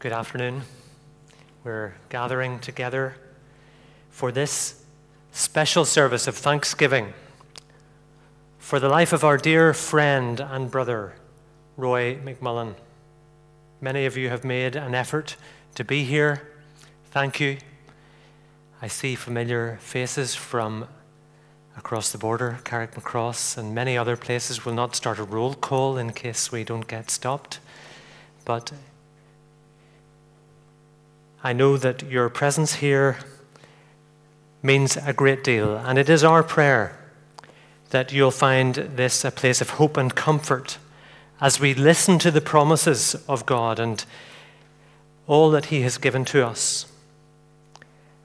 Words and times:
Good 0.00 0.12
afternoon. 0.12 0.62
We're 1.62 1.92
gathering 2.08 2.58
together 2.60 3.16
for 4.08 4.32
this 4.32 4.82
special 5.30 5.84
service 5.84 6.26
of 6.26 6.34
thanksgiving 6.38 7.12
for 8.58 8.80
the 8.80 8.88
life 8.88 9.12
of 9.12 9.24
our 9.24 9.36
dear 9.36 9.74
friend 9.74 10.40
and 10.40 10.70
brother, 10.70 11.16
Roy 11.76 12.16
McMullen. 12.16 12.76
Many 13.82 14.06
of 14.06 14.16
you 14.16 14.30
have 14.30 14.42
made 14.42 14.74
an 14.74 14.94
effort 14.94 15.36
to 15.74 15.84
be 15.84 16.04
here. 16.04 16.48
Thank 17.10 17.38
you. 17.38 17.58
I 18.80 18.88
see 18.88 19.14
familiar 19.14 19.76
faces 19.82 20.34
from 20.34 20.88
across 21.76 22.10
the 22.10 22.16
border, 22.16 22.60
Carrickmacross, 22.64 23.58
and 23.58 23.74
many 23.74 23.98
other 23.98 24.16
places. 24.16 24.64
We'll 24.64 24.74
not 24.74 24.96
start 24.96 25.18
a 25.18 25.24
roll 25.24 25.52
call 25.52 25.98
in 25.98 26.14
case 26.14 26.50
we 26.50 26.64
don't 26.64 26.88
get 26.88 27.10
stopped. 27.10 27.60
But 28.46 28.72
I 31.42 31.52
know 31.54 31.78
that 31.78 32.02
your 32.02 32.28
presence 32.28 32.74
here 32.74 33.18
means 34.62 34.98
a 34.98 35.14
great 35.14 35.42
deal, 35.42 35.76
and 35.76 35.98
it 35.98 36.10
is 36.10 36.22
our 36.22 36.42
prayer 36.42 36.98
that 37.90 38.12
you'll 38.12 38.30
find 38.30 38.74
this 38.74 39.24
a 39.24 39.30
place 39.30 39.60
of 39.60 39.70
hope 39.70 39.96
and 39.96 40.14
comfort 40.14 40.78
as 41.40 41.58
we 41.58 41.72
listen 41.72 42.18
to 42.18 42.30
the 42.30 42.42
promises 42.42 43.14
of 43.26 43.46
God 43.46 43.80
and 43.80 44.04
all 45.26 45.50
that 45.50 45.66
He 45.66 45.80
has 45.80 45.96
given 45.96 46.24
to 46.26 46.46
us, 46.46 46.86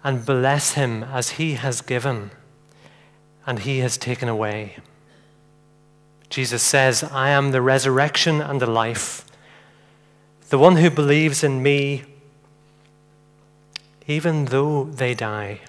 and 0.04 0.26
bless 0.26 0.74
Him 0.74 1.04
as 1.04 1.32
He 1.32 1.54
has 1.54 1.82
given 1.82 2.32
and 3.48 3.60
He 3.60 3.80
has 3.80 3.98
taken 3.98 4.28
away. 4.28 4.76
Jesus 6.30 6.64
says, 6.64 7.04
I 7.04 7.30
am 7.30 7.52
the 7.52 7.62
resurrection 7.62 8.42
and 8.42 8.60
the 8.60 8.70
life. 8.70 9.26
The 10.50 10.58
one 10.58 10.76
who 10.76 10.90
believes 10.90 11.44
in 11.44 11.64
me 11.64 12.04
even 14.08 14.46
though 14.46 14.86
they 14.86 15.14
die. 15.14 15.60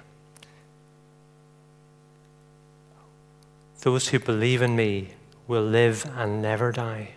Those 3.81 4.09
who 4.09 4.19
believe 4.19 4.63
in 4.63 4.77
me 4.77 5.11
will 5.47 5.63
live 5.63 6.11
and 6.17 6.43
never 6.43 6.73
die. 6.73 7.11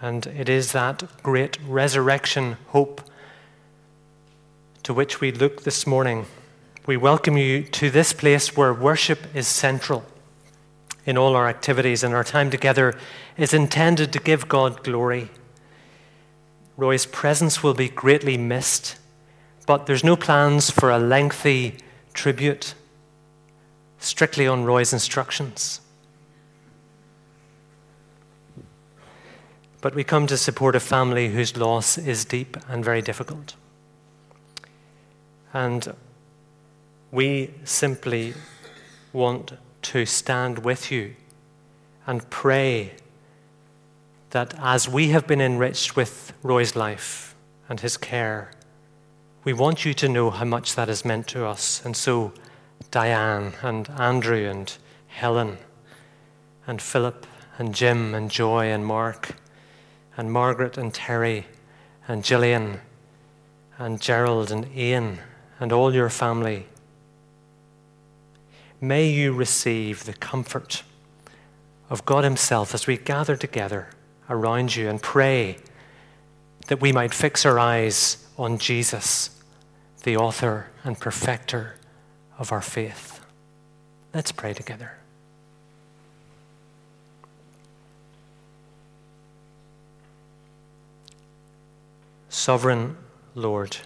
And 0.00 0.26
it 0.28 0.48
is 0.48 0.72
that 0.72 1.22
great 1.22 1.58
resurrection 1.66 2.56
hope 2.68 3.02
to 4.84 4.94
which 4.94 5.20
we 5.20 5.32
look 5.32 5.64
this 5.64 5.86
morning. 5.86 6.26
We 6.86 6.96
welcome 6.96 7.36
you 7.36 7.64
to 7.64 7.90
this 7.90 8.12
place 8.12 8.56
where 8.56 8.72
worship 8.72 9.34
is 9.34 9.46
central 9.48 10.04
in 11.04 11.18
all 11.18 11.34
our 11.34 11.48
activities, 11.48 12.04
and 12.04 12.14
our 12.14 12.22
time 12.22 12.50
together 12.50 12.96
is 13.36 13.52
intended 13.52 14.12
to 14.12 14.18
give 14.18 14.48
God 14.48 14.84
glory. 14.84 15.30
Roy's 16.76 17.06
presence 17.06 17.62
will 17.62 17.74
be 17.74 17.88
greatly 17.88 18.36
missed 18.36 18.96
but 19.68 19.84
there's 19.84 20.02
no 20.02 20.16
plans 20.16 20.70
for 20.70 20.90
a 20.90 20.98
lengthy 20.98 21.76
tribute, 22.14 22.72
strictly 23.98 24.46
on 24.46 24.64
Roy's 24.64 24.94
instructions. 24.94 25.82
But 29.82 29.94
we 29.94 30.04
come 30.04 30.26
to 30.28 30.38
support 30.38 30.74
a 30.74 30.80
family 30.80 31.28
whose 31.28 31.54
loss 31.54 31.98
is 31.98 32.24
deep 32.24 32.56
and 32.66 32.82
very 32.82 33.02
difficult. 33.02 33.56
And 35.52 35.94
we 37.12 37.50
simply 37.64 38.32
want 39.12 39.52
to 39.82 40.06
stand 40.06 40.60
with 40.60 40.90
you 40.90 41.14
and 42.06 42.30
pray 42.30 42.92
that 44.30 44.54
as 44.58 44.88
we 44.88 45.08
have 45.08 45.26
been 45.26 45.42
enriched 45.42 45.94
with 45.94 46.32
Roy's 46.42 46.74
life 46.74 47.36
and 47.68 47.80
his 47.80 47.98
care, 47.98 48.52
we 49.48 49.54
want 49.54 49.82
you 49.82 49.94
to 49.94 50.10
know 50.10 50.28
how 50.28 50.44
much 50.44 50.74
that 50.74 50.88
has 50.88 51.06
meant 51.06 51.26
to 51.26 51.46
us. 51.46 51.82
And 51.82 51.96
so, 51.96 52.34
Diane 52.90 53.54
and 53.62 53.88
Andrew 53.98 54.46
and 54.46 54.70
Helen 55.06 55.56
and 56.66 56.82
Philip 56.82 57.26
and 57.56 57.74
Jim 57.74 58.14
and 58.14 58.30
Joy 58.30 58.66
and 58.66 58.84
Mark 58.84 59.36
and 60.18 60.30
Margaret 60.30 60.76
and 60.76 60.92
Terry 60.92 61.46
and 62.06 62.22
Gillian 62.22 62.80
and 63.78 64.02
Gerald 64.02 64.50
and 64.50 64.68
Ian 64.76 65.20
and 65.58 65.72
all 65.72 65.94
your 65.94 66.10
family. 66.10 66.66
May 68.82 69.08
you 69.08 69.32
receive 69.32 70.04
the 70.04 70.12
comfort 70.12 70.82
of 71.88 72.04
God 72.04 72.22
Himself 72.22 72.74
as 72.74 72.86
we 72.86 72.98
gather 72.98 73.34
together 73.34 73.88
around 74.28 74.76
you 74.76 74.90
and 74.90 75.00
pray 75.00 75.56
that 76.66 76.82
we 76.82 76.92
might 76.92 77.14
fix 77.14 77.46
our 77.46 77.58
eyes 77.58 78.26
on 78.36 78.58
Jesus 78.58 79.30
the 80.08 80.16
author 80.16 80.68
and 80.84 80.98
perfecter 80.98 81.74
of 82.38 82.50
our 82.50 82.62
faith. 82.62 83.20
Let's 84.14 84.32
pray 84.32 84.54
together. 84.54 84.92
Sovereign 92.30 92.96
Lord, 93.34 93.76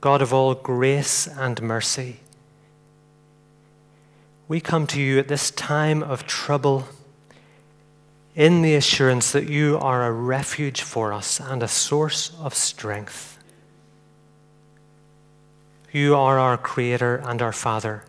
God 0.00 0.22
of 0.22 0.32
all 0.32 0.54
grace 0.54 1.26
and 1.26 1.60
mercy, 1.60 2.20
we 4.46 4.60
come 4.60 4.86
to 4.86 5.00
you 5.00 5.18
at 5.18 5.26
this 5.26 5.50
time 5.50 6.04
of 6.04 6.28
trouble 6.28 6.86
in 8.36 8.62
the 8.62 8.76
assurance 8.76 9.32
that 9.32 9.50
you 9.50 9.78
are 9.78 10.06
a 10.06 10.12
refuge 10.12 10.82
for 10.82 11.12
us 11.12 11.40
and 11.40 11.60
a 11.60 11.66
source 11.66 12.30
of 12.38 12.54
strength. 12.54 13.31
You 15.92 16.16
are 16.16 16.38
our 16.38 16.56
Creator 16.56 17.22
and 17.22 17.42
our 17.42 17.52
Father. 17.52 18.04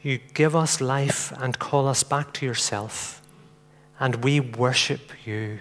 You 0.00 0.18
give 0.32 0.56
us 0.56 0.80
life 0.80 1.30
and 1.36 1.58
call 1.58 1.86
us 1.86 2.02
back 2.02 2.32
to 2.34 2.46
yourself, 2.46 3.20
and 4.00 4.24
we 4.24 4.40
worship 4.40 5.12
you. 5.26 5.58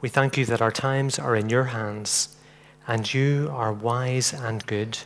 We 0.00 0.08
thank 0.08 0.36
you 0.36 0.44
that 0.46 0.60
our 0.60 0.72
times 0.72 1.20
are 1.20 1.36
in 1.36 1.48
your 1.48 1.64
hands, 1.64 2.36
and 2.88 3.14
you 3.14 3.48
are 3.52 3.72
wise 3.72 4.32
and 4.32 4.66
good. 4.66 4.98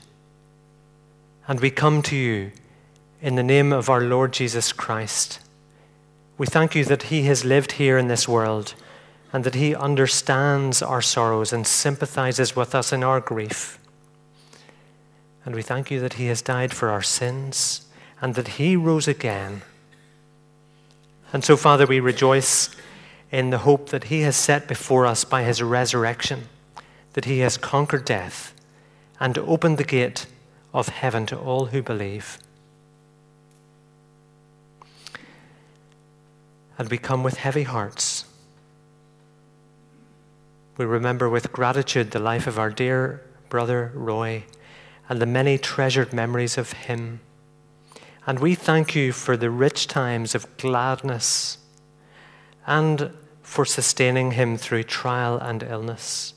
And 1.47 1.61
we 1.61 1.71
come 1.71 2.01
to 2.03 2.17
you 2.17 2.53
in 3.21 3.35
the 3.35 3.43
name 3.43 3.71
of 3.71 3.91
our 3.91 4.01
Lord 4.01 4.33
Jesus 4.33 4.73
Christ. 4.73 5.41
We 6.39 6.47
thank 6.47 6.75
you 6.75 6.87
that 6.87 7.05
he 7.05 7.25
has 7.25 7.45
lived 7.45 7.73
here 7.73 7.99
in 7.99 8.09
this 8.09 8.27
world 8.27 8.75
and 9.33 9.45
that 9.45 9.55
He 9.55 9.75
understands 9.75 10.83
our 10.83 11.03
sorrows 11.03 11.53
and 11.53 11.67
sympathizes 11.67 12.57
with 12.57 12.75
us 12.75 12.93
in 12.93 13.03
our 13.05 13.21
grief. 13.21 13.79
And 15.45 15.55
we 15.55 15.63
thank 15.63 15.91
you 15.91 16.01
that 16.01 16.15
He 16.15 16.27
has 16.27 16.43
died 16.43 16.73
for 16.73 16.89
our 16.89 17.03
sins 17.03 17.87
and 18.21 18.35
that 18.35 18.49
He 18.49 18.77
rose 18.77 19.09
again. 19.09 19.63
And 21.33 21.45
so, 21.45 21.57
Father, 21.57 21.87
we 21.87 22.01
rejoice 22.01 22.71
in 23.31 23.51
the 23.51 23.59
hope 23.59 23.91
that 23.91 24.05
He 24.05 24.23
has 24.23 24.37
set 24.37 24.67
before 24.67 25.07
us 25.07 25.25
by 25.25 25.43
His 25.43 25.63
resurrection, 25.63 26.49
that 27.13 27.27
He 27.27 27.41
has 27.41 27.57
conquered 27.57 28.05
death 28.05 28.55
and 29.21 29.37
opened 29.39 29.79
the 29.79 29.85
gate 29.85 30.27
of 30.73 30.89
heaven 30.89 31.27
to 31.27 31.39
all 31.39 31.67
who 31.67 31.83
believe. 31.83 32.39
And 36.79 36.89
we 36.89 36.97
come 36.97 37.23
with 37.25 37.39
heavy 37.39 37.65
hearts 37.65 38.18
we 40.79 40.85
remember 40.85 41.29
with 41.29 41.53
gratitude 41.53 42.13
the 42.13 42.21
life 42.21 42.47
of 42.47 42.59
our 42.59 42.71
dear 42.71 43.21
brother 43.49 43.91
Roy 43.95 44.45
and 45.09 45.21
the 45.21 45.27
many 45.27 45.59
treasured 45.59 46.13
memories 46.13 46.57
of 46.57 46.73
him. 46.73 47.21
And 48.27 48.39
we 48.39 48.55
thank 48.55 48.95
you 48.95 49.13
for 49.13 49.37
the 49.37 49.51
rich 49.51 49.89
times 49.89 50.37
of 50.37 50.57
gladness 50.57 51.59
and 52.65 53.11
for 53.43 53.65
sustaining 53.65 54.33
him 54.33 54.57
through 54.57 54.85
trial 54.85 55.37
and 55.37 55.65
illness. 55.65 56.35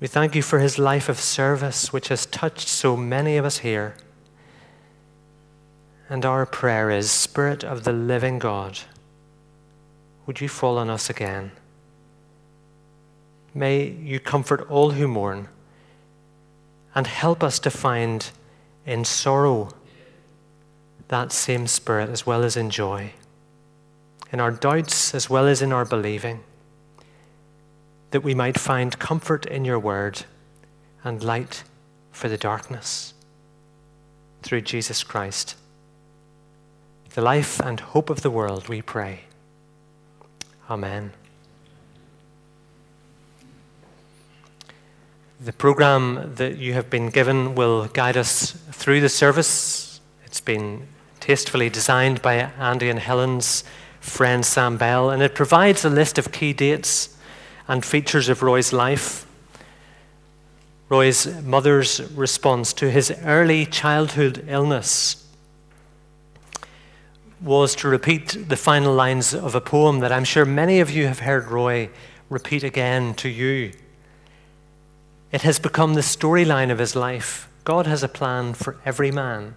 We 0.00 0.08
thank 0.08 0.34
you 0.34 0.42
for 0.42 0.58
his 0.58 0.78
life 0.78 1.08
of 1.08 1.20
service, 1.20 1.92
which 1.92 2.08
has 2.08 2.26
touched 2.26 2.66
so 2.66 2.96
many 2.96 3.36
of 3.36 3.44
us 3.44 3.58
here. 3.58 3.94
And 6.08 6.24
our 6.24 6.44
prayer 6.44 6.90
is 6.90 7.10
Spirit 7.10 7.62
of 7.62 7.84
the 7.84 7.92
living 7.92 8.38
God, 8.38 8.80
would 10.26 10.40
you 10.40 10.48
fall 10.48 10.76
on 10.76 10.90
us 10.90 11.08
again? 11.08 11.52
May 13.56 13.88
you 13.88 14.20
comfort 14.20 14.68
all 14.68 14.90
who 14.90 15.08
mourn 15.08 15.48
and 16.94 17.06
help 17.06 17.42
us 17.42 17.58
to 17.60 17.70
find 17.70 18.28
in 18.84 19.06
sorrow 19.06 19.70
that 21.08 21.32
same 21.32 21.66
spirit 21.66 22.10
as 22.10 22.26
well 22.26 22.44
as 22.44 22.54
in 22.54 22.68
joy, 22.68 23.12
in 24.30 24.40
our 24.40 24.50
doubts 24.50 25.14
as 25.14 25.30
well 25.30 25.46
as 25.46 25.62
in 25.62 25.72
our 25.72 25.86
believing, 25.86 26.40
that 28.10 28.22
we 28.22 28.34
might 28.34 28.60
find 28.60 28.98
comfort 28.98 29.46
in 29.46 29.64
your 29.64 29.78
word 29.78 30.26
and 31.02 31.24
light 31.24 31.64
for 32.12 32.28
the 32.28 32.36
darkness 32.36 33.14
through 34.42 34.60
Jesus 34.60 35.02
Christ. 35.02 35.56
The 37.14 37.22
life 37.22 37.58
and 37.60 37.80
hope 37.80 38.10
of 38.10 38.20
the 38.20 38.30
world, 38.30 38.68
we 38.68 38.82
pray. 38.82 39.20
Amen. 40.68 41.12
The 45.46 45.52
program 45.52 46.34
that 46.34 46.58
you 46.58 46.72
have 46.72 46.90
been 46.90 47.08
given 47.08 47.54
will 47.54 47.86
guide 47.86 48.16
us 48.16 48.50
through 48.72 49.00
the 49.00 49.08
service. 49.08 50.00
It's 50.24 50.40
been 50.40 50.88
tastefully 51.20 51.70
designed 51.70 52.20
by 52.20 52.50
Andy 52.58 52.90
and 52.90 52.98
Helen's 52.98 53.62
friend 54.00 54.44
Sam 54.44 54.76
Bell, 54.76 55.08
and 55.08 55.22
it 55.22 55.36
provides 55.36 55.84
a 55.84 55.88
list 55.88 56.18
of 56.18 56.32
key 56.32 56.52
dates 56.52 57.16
and 57.68 57.84
features 57.84 58.28
of 58.28 58.42
Roy's 58.42 58.72
life. 58.72 59.24
Roy's 60.88 61.28
mother's 61.44 62.02
response 62.14 62.72
to 62.72 62.90
his 62.90 63.12
early 63.22 63.66
childhood 63.66 64.44
illness 64.48 65.28
was 67.40 67.76
to 67.76 67.88
repeat 67.88 68.48
the 68.48 68.56
final 68.56 68.92
lines 68.92 69.32
of 69.32 69.54
a 69.54 69.60
poem 69.60 70.00
that 70.00 70.10
I'm 70.10 70.24
sure 70.24 70.44
many 70.44 70.80
of 70.80 70.90
you 70.90 71.06
have 71.06 71.20
heard 71.20 71.46
Roy 71.46 71.88
repeat 72.30 72.64
again 72.64 73.14
to 73.14 73.28
you. 73.28 73.70
It 75.36 75.42
has 75.42 75.58
become 75.58 75.92
the 75.92 76.00
storyline 76.00 76.72
of 76.72 76.78
his 76.78 76.96
life. 76.96 77.50
God 77.62 77.86
has 77.86 78.02
a 78.02 78.08
plan 78.08 78.54
for 78.54 78.78
every 78.86 79.10
man, 79.10 79.54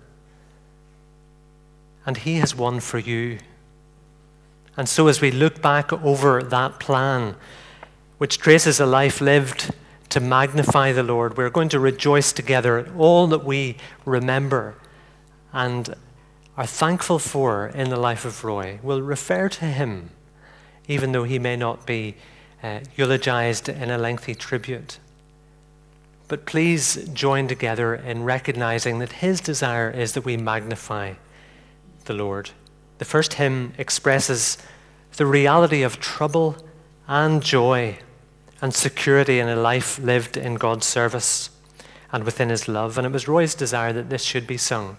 and 2.06 2.18
He 2.18 2.36
has 2.36 2.54
one 2.54 2.82
for 2.82 3.00
you. 3.00 3.38
And 4.76 4.90
so, 4.90 5.08
as 5.08 5.22
we 5.22 5.32
look 5.32 5.62
back 5.62 5.94
over 5.94 6.44
that 6.44 6.82
plan, 6.82 7.38
which 8.18 8.40
traces 8.40 8.82
a 8.82 8.86
life 8.86 9.22
lived 9.22 9.74
to 10.10 10.20
magnify 10.20 10.92
the 10.92 11.02
Lord, 11.02 11.38
we're 11.38 11.50
going 11.50 11.70
to 11.70 11.80
rejoice 11.80 12.34
together 12.34 12.78
at 12.78 12.94
all 12.98 13.28
that 13.28 13.46
we 13.46 13.78
remember 14.04 14.76
and 15.54 15.96
are 16.58 16.68
thankful 16.68 17.20
for 17.20 17.68
in 17.68 17.90
the 17.90 17.96
life 17.96 18.26
of 18.26 18.44
Roy. 18.44 18.80
We'll 18.84 19.02
refer 19.02 19.48
to 19.48 19.66
him, 19.66 20.10
even 20.90 21.14
though 21.14 21.24
he 21.24 21.40
may 21.40 21.56
not 21.56 21.88
be 21.88 22.18
uh, 22.62 22.82
eulogized 22.98 23.70
in 23.70 23.90
a 23.90 23.98
lengthy 23.98 24.36
tribute. 24.36 25.00
But 26.30 26.46
please 26.46 27.10
join 27.12 27.48
together 27.48 27.96
in 27.96 28.24
recognizing 28.24 29.00
that 29.00 29.14
his 29.14 29.42
desire 29.42 29.90
is 29.90 30.14
that 30.14 30.24
we 30.24 30.38
magnify 30.38 31.16
the 32.06 32.14
Lord. 32.14 32.52
The 33.00 33.06
first 33.06 33.34
hymn 33.34 33.74
expresses 33.80 34.60
the 35.18 35.26
reality 35.26 35.82
of 35.82 36.00
trouble 36.00 36.56
and 37.08 37.42
joy 37.42 37.98
and 38.62 38.76
security 38.76 39.40
in 39.40 39.50
a 39.50 39.56
life 39.56 39.98
lived 39.98 40.38
in 40.38 40.56
God's 40.56 40.86
service 40.86 41.50
and 42.12 42.24
within 42.24 42.50
his 42.50 42.68
love. 42.68 43.00
And 43.00 43.08
it 43.08 43.12
was 43.12 43.28
Roy's 43.28 43.56
desire 43.56 43.92
that 43.94 44.12
this 44.12 44.24
should 44.24 44.46
be 44.46 44.58
sung. 44.58 44.98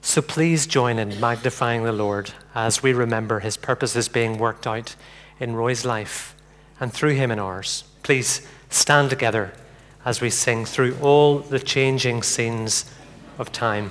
So 0.00 0.22
please 0.22 0.66
join 0.66 0.98
in 0.98 1.20
magnifying 1.20 1.82
the 1.82 1.92
Lord 1.92 2.32
as 2.54 2.82
we 2.82 2.94
remember 2.94 3.40
his 3.40 3.58
purposes 3.58 4.08
being 4.08 4.38
worked 4.38 4.66
out 4.66 4.96
in 5.38 5.54
Roy's 5.54 5.84
life 5.84 6.34
and 6.80 6.90
through 6.90 7.14
him 7.14 7.30
in 7.30 7.38
ours. 7.38 7.84
Please 8.02 8.46
stand 8.70 9.10
together 9.10 9.52
as 10.08 10.22
we 10.22 10.30
sing 10.30 10.64
through 10.64 10.96
all 11.02 11.38
the 11.38 11.58
changing 11.58 12.22
scenes 12.22 12.90
of 13.38 13.52
time. 13.52 13.90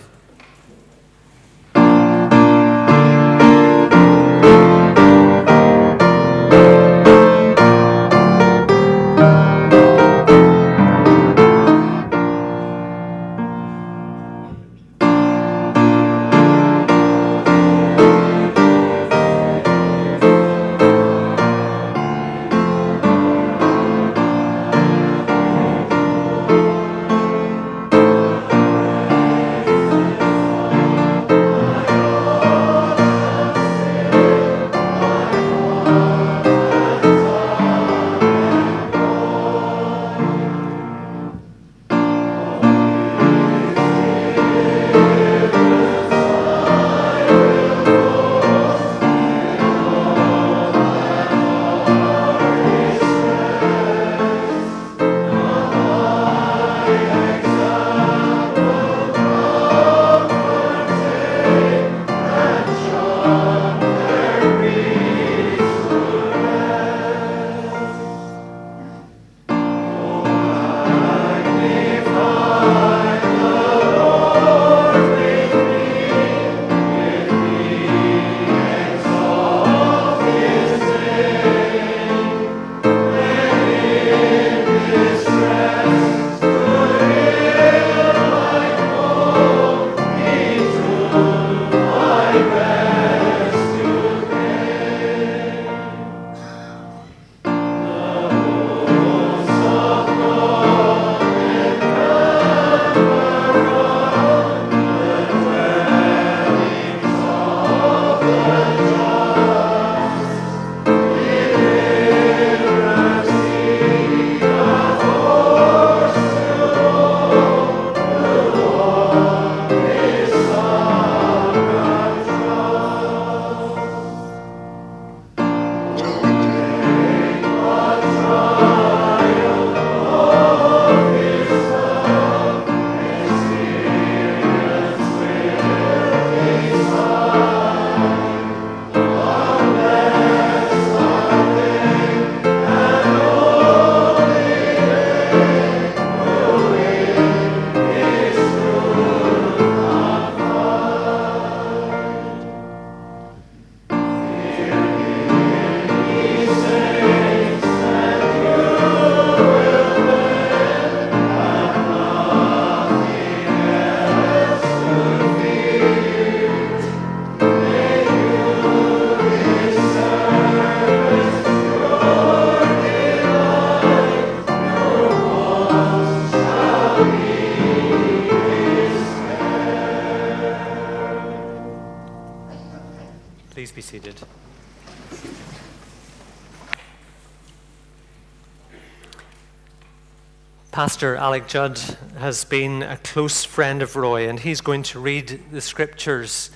Pastor 190.98 191.16
Alec 191.16 191.48
Judd 191.48 191.80
has 192.18 192.44
been 192.44 192.82
a 192.82 192.98
close 192.98 193.44
friend 193.44 193.84
of 193.84 193.96
Roy, 193.96 194.28
and 194.28 194.40
he's 194.40 194.62
going 194.62 194.82
to 194.82 195.00
read 195.00 195.40
the 195.52 195.62
scriptures 195.62 196.50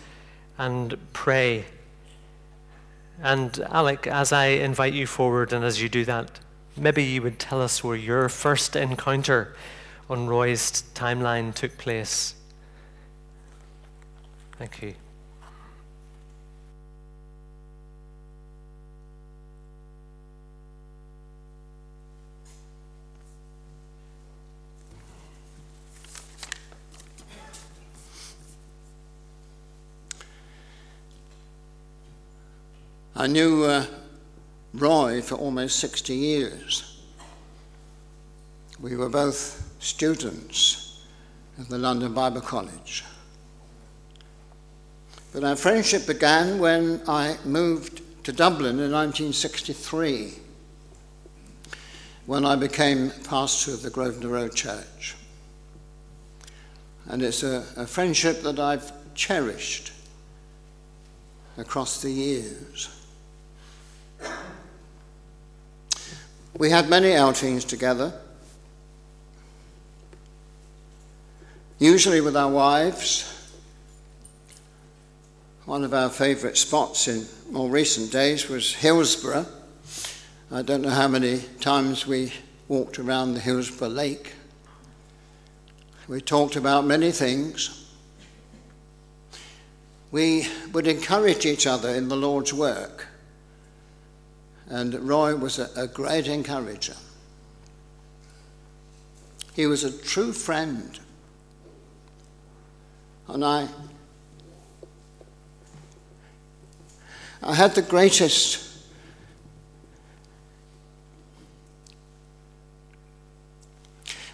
and 0.58 0.98
pray. 1.14 1.66
And 3.22 3.60
Alec, 3.70 4.08
as 4.08 4.34
I 4.34 4.46
invite 4.46 4.94
you 4.94 5.06
forward 5.06 5.54
and 5.54 5.64
as 5.64 5.80
you 5.80 5.90
do 5.90 6.06
that, 6.06 6.40
maybe 6.76 7.04
you 7.04 7.22
would 7.22 7.38
tell 7.38 7.62
us 7.62 7.84
where 7.84 7.96
your 7.96 8.30
first 8.30 8.76
encounter 8.76 9.56
on 10.10 10.26
Roy's 10.26 10.86
timeline 10.96 11.54
took 11.54 11.78
place. 11.78 12.34
Thank 14.58 14.82
you. 14.82 14.96
I 33.22 33.28
knew 33.28 33.66
uh, 33.66 33.86
Roy 34.74 35.22
for 35.22 35.36
almost 35.36 35.78
60 35.78 36.12
years. 36.12 37.04
We 38.80 38.96
were 38.96 39.10
both 39.10 39.72
students 39.78 41.06
at 41.60 41.70
the 41.70 41.78
London 41.78 42.16
Bible 42.16 42.42
College. 42.42 43.04
But 45.34 45.44
our 45.44 45.56
friendship 45.56 46.08
began 46.08 46.58
when 46.58 47.00
I 47.08 47.38
moved 47.46 48.02
to 48.24 48.32
Dublin 48.32 48.80
in 48.80 48.92
1963, 48.92 50.34
when 52.26 52.44
I 52.44 52.56
became 52.56 53.12
pastor 53.30 53.76
of 53.76 53.84
the 53.84 53.92
Grosvenor 53.92 54.30
Road 54.30 54.56
Church. 54.56 55.16
And 57.06 57.22
it's 57.22 57.44
a, 57.44 57.64
a 57.78 57.86
friendship 57.86 58.42
that 58.42 58.58
I've 58.58 58.92
cherished 59.14 59.92
across 61.60 62.02
the 62.02 62.10
years. 62.10 62.98
We 66.62 66.70
had 66.70 66.90
many 66.92 67.16
outings 67.16 67.66
together, 67.66 68.14
usually 71.80 72.22
with 72.22 72.38
our 72.38 72.52
wives. 72.52 73.50
One 75.66 75.84
of 75.84 75.96
our 75.96 76.10
favourite 76.10 76.58
spots 76.58 77.08
in 77.08 77.26
more 77.50 77.68
recent 77.68 78.12
days 78.12 78.48
was 78.48 78.76
Hillsborough. 78.76 79.48
I 80.52 80.62
don't 80.62 80.84
know 80.84 80.92
how 80.92 81.08
many 81.08 81.40
times 81.62 82.06
we 82.06 82.32
walked 82.68 83.00
around 83.00 83.34
the 83.34 83.40
Hillsborough 83.40 83.88
Lake. 83.88 84.34
We 86.08 86.22
talked 86.22 86.58
about 86.58 86.86
many 86.86 87.12
things. 87.12 87.92
We 90.12 90.48
would 90.74 90.86
encourage 90.86 91.48
each 91.48 91.66
other 91.66 91.90
in 91.90 92.08
the 92.08 92.18
Lord's 92.18 92.54
work. 92.54 93.08
And 94.72 94.94
Roy 95.06 95.36
was 95.36 95.60
a, 95.60 95.70
a 95.76 95.86
great 95.86 96.28
encourager. 96.30 96.96
He 99.54 99.68
was 99.68 99.84
a 99.84 99.92
true 99.92 100.32
friend. 100.32 100.98
And 103.28 103.44
I, 103.44 103.68
I 107.44 107.54
had 107.54 107.76
the 107.76 107.82
greatest 107.82 108.66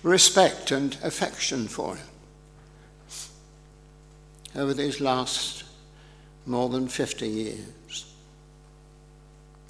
respect 0.03 0.69
and 0.69 0.95
affection 1.03 1.67
for 1.67 1.95
him 1.95 2.07
over 4.55 4.75
these 4.75 5.01
last 5.01 5.63
more 6.45 6.69
than 6.69 6.87
50 6.87 7.27
years. 7.27 7.76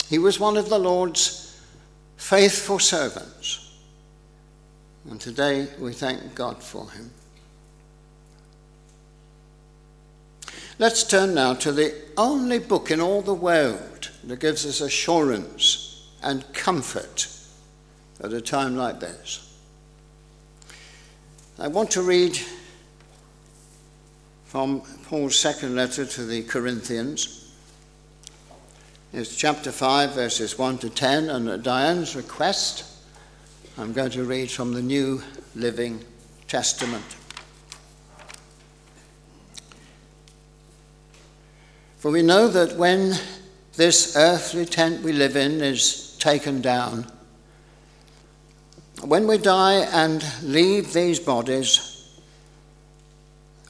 He 0.10 0.20
was 0.20 0.40
one 0.40 0.58
of 0.58 0.70
the 0.70 0.80
Lord's 0.80 1.60
faithful 2.16 2.80
servants. 2.80 3.76
And 5.10 5.20
today 5.20 5.68
we 5.80 5.94
thank 5.94 6.36
God 6.36 6.62
for 6.62 6.90
him. 6.92 7.12
Let's 10.80 11.04
turn 11.04 11.34
now 11.34 11.56
to 11.56 11.72
the 11.72 11.96
only 12.18 12.60
book 12.60 12.92
in 12.92 13.02
all 13.02 13.22
the 13.22 13.34
world 13.34 14.12
that 14.24 14.40
gives 14.40 14.66
us 14.66 14.80
assurance 14.80 16.08
and 16.22 16.54
comfort 16.54 17.28
at 18.22 18.34
a 18.34 18.42
time 18.42 18.76
like 18.76 19.00
this. 19.00 19.44
I 21.60 21.68
want 21.68 21.90
to 21.92 22.02
read 22.02 22.40
from 24.46 24.82
Paul's 25.06 25.40
second 25.40 25.76
letter 25.76 26.06
to 26.06 26.26
the 26.26 26.44
Corinthians. 26.44 27.47
It's 29.14 29.38
chapter 29.38 29.72
5, 29.72 30.16
verses 30.16 30.58
1 30.58 30.80
to 30.80 30.90
10, 30.90 31.30
and 31.30 31.48
at 31.48 31.64
Diane's 31.64 32.14
request, 32.14 32.84
I'm 33.78 33.94
going 33.94 34.12
to 34.12 34.26
read 34.26 34.52
from 34.52 34.74
the 34.74 34.82
New 34.82 35.24
Living 35.56 36.04
Testament. 36.50 37.16
For 42.00 42.12
we 42.12 42.22
know 42.22 42.50
that 42.50 42.76
when 42.76 43.14
this 43.78 44.18
earthly 44.18 44.66
tent 44.66 45.04
we 45.04 45.14
live 45.14 45.38
in 45.38 45.62
is 45.62 46.18
taken 46.20 46.60
down, 46.62 47.10
when 49.06 49.26
we 49.26 49.38
die 49.38 49.88
and 49.94 50.22
leave 50.44 50.92
these 50.92 51.22
bodies, 51.22 52.20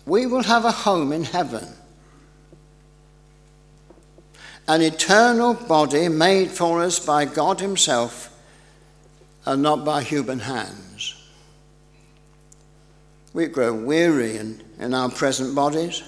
we 0.07 0.25
will 0.25 0.43
have 0.43 0.65
a 0.65 0.71
home 0.71 1.13
in 1.13 1.25
heaven 1.25 1.67
an 4.67 4.81
eternal 4.81 5.53
body 5.53 6.09
made 6.09 6.51
for 6.51 6.81
us 6.81 6.99
by 6.99 7.25
God 7.25 7.61
Himself 7.61 8.33
and 9.45 9.61
not 9.61 9.85
by 9.85 10.03
human 10.03 10.39
hands. 10.39 11.15
We 13.33 13.47
grow 13.47 13.73
weary 13.73 14.35
in, 14.37 14.61
in 14.77 14.93
our 14.93 15.09
present 15.09 15.55
bodies, 15.55 16.03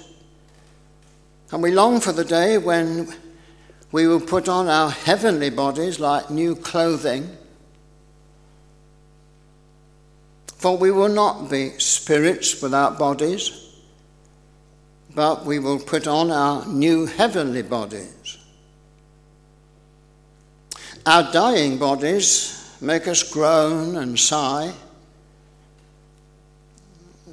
and 1.52 1.62
we 1.62 1.70
long 1.70 2.00
for 2.00 2.12
the 2.12 2.24
day 2.24 2.58
when 2.58 3.08
we 3.92 4.06
will 4.06 4.20
put 4.20 4.48
on 4.48 4.68
our 4.68 4.90
heavenly 4.90 5.50
bodies 5.50 5.98
like 5.98 6.30
new 6.30 6.54
clothing. 6.54 7.28
For 10.58 10.76
we 10.76 10.90
will 10.90 11.08
not 11.08 11.50
be 11.50 11.70
spirits 11.78 12.60
without 12.60 12.98
bodies, 12.98 13.74
but 15.14 15.46
we 15.46 15.58
will 15.58 15.78
put 15.78 16.06
on 16.06 16.30
our 16.30 16.66
new 16.66 17.06
heavenly 17.06 17.62
bodies. 17.62 18.39
Our 21.06 21.32
dying 21.32 21.78
bodies 21.78 22.76
make 22.80 23.08
us 23.08 23.22
groan 23.22 23.96
and 23.96 24.18
sigh. 24.18 24.72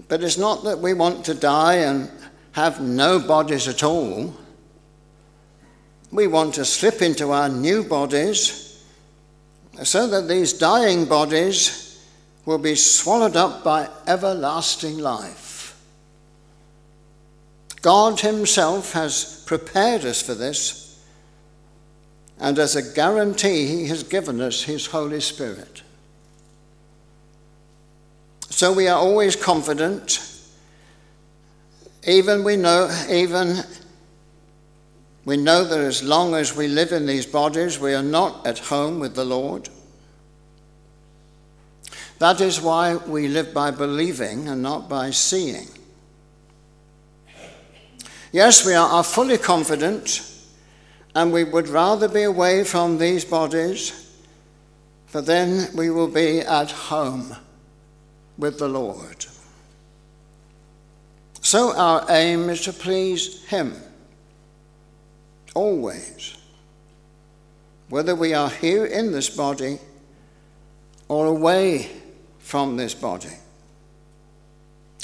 But 0.07 0.23
it's 0.23 0.37
not 0.37 0.63
that 0.63 0.79
we 0.79 0.93
want 0.93 1.25
to 1.25 1.33
die 1.33 1.75
and 1.75 2.09
have 2.53 2.81
no 2.81 3.19
bodies 3.19 3.67
at 3.67 3.83
all. 3.83 4.33
We 6.11 6.27
want 6.27 6.53
to 6.55 6.65
slip 6.65 7.01
into 7.01 7.31
our 7.31 7.49
new 7.49 7.83
bodies 7.83 8.83
so 9.83 10.07
that 10.07 10.27
these 10.27 10.53
dying 10.53 11.05
bodies 11.05 12.01
will 12.45 12.57
be 12.57 12.75
swallowed 12.75 13.35
up 13.35 13.63
by 13.63 13.89
everlasting 14.07 14.99
life. 14.99 15.77
God 17.81 18.21
Himself 18.21 18.93
has 18.93 19.43
prepared 19.45 20.05
us 20.05 20.21
for 20.21 20.33
this 20.33 20.86
and 22.39 22.59
as 22.59 22.75
a 22.75 22.93
guarantee, 22.93 23.67
He 23.67 23.87
has 23.87 24.03
given 24.03 24.41
us 24.41 24.63
His 24.63 24.85
Holy 24.85 25.21
Spirit. 25.21 25.83
So 28.49 28.73
we 28.73 28.87
are 28.87 28.97
always 28.97 29.35
confident, 29.35 30.19
even 32.07 32.43
we 32.43 32.55
know, 32.55 32.89
even 33.09 33.57
we 35.25 35.37
know 35.37 35.63
that 35.63 35.79
as 35.79 36.03
long 36.03 36.35
as 36.35 36.55
we 36.55 36.67
live 36.67 36.91
in 36.91 37.05
these 37.05 37.25
bodies, 37.25 37.79
we 37.79 37.93
are 37.93 38.03
not 38.03 38.47
at 38.47 38.59
home 38.59 38.99
with 38.99 39.15
the 39.15 39.25
Lord. 39.25 39.69
That 42.19 42.41
is 42.41 42.61
why 42.61 42.95
we 42.95 43.27
live 43.27 43.53
by 43.53 43.71
believing 43.71 44.47
and 44.47 44.63
not 44.63 44.89
by 44.89 45.11
seeing. 45.11 45.67
Yes, 48.31 48.65
we 48.65 48.73
are, 48.73 48.89
are 48.89 49.03
fully 49.03 49.37
confident 49.37 50.21
and 51.17 51.33
we 51.33 51.43
would 51.43 51.67
rather 51.67 52.07
be 52.07 52.21
away 52.21 52.63
from 52.63 52.99
these 52.99 53.25
bodies, 53.25 54.13
for 55.07 55.19
then 55.19 55.67
we 55.75 55.89
will 55.89 56.07
be 56.07 56.41
at 56.41 56.69
home 56.69 57.35
with 58.37 58.59
the 58.59 58.69
Lord. 58.69 59.25
So 61.41 61.75
our 61.75 62.05
aim 62.11 62.51
is 62.51 62.61
to 62.65 62.71
please 62.71 63.43
Him, 63.45 63.73
always, 65.55 66.37
whether 67.89 68.13
we 68.13 68.35
are 68.35 68.51
here 68.51 68.85
in 68.85 69.11
this 69.11 69.31
body 69.31 69.79
or 71.07 71.25
away 71.25 71.89
from 72.37 72.77
this 72.77 72.93
body. 72.93 73.35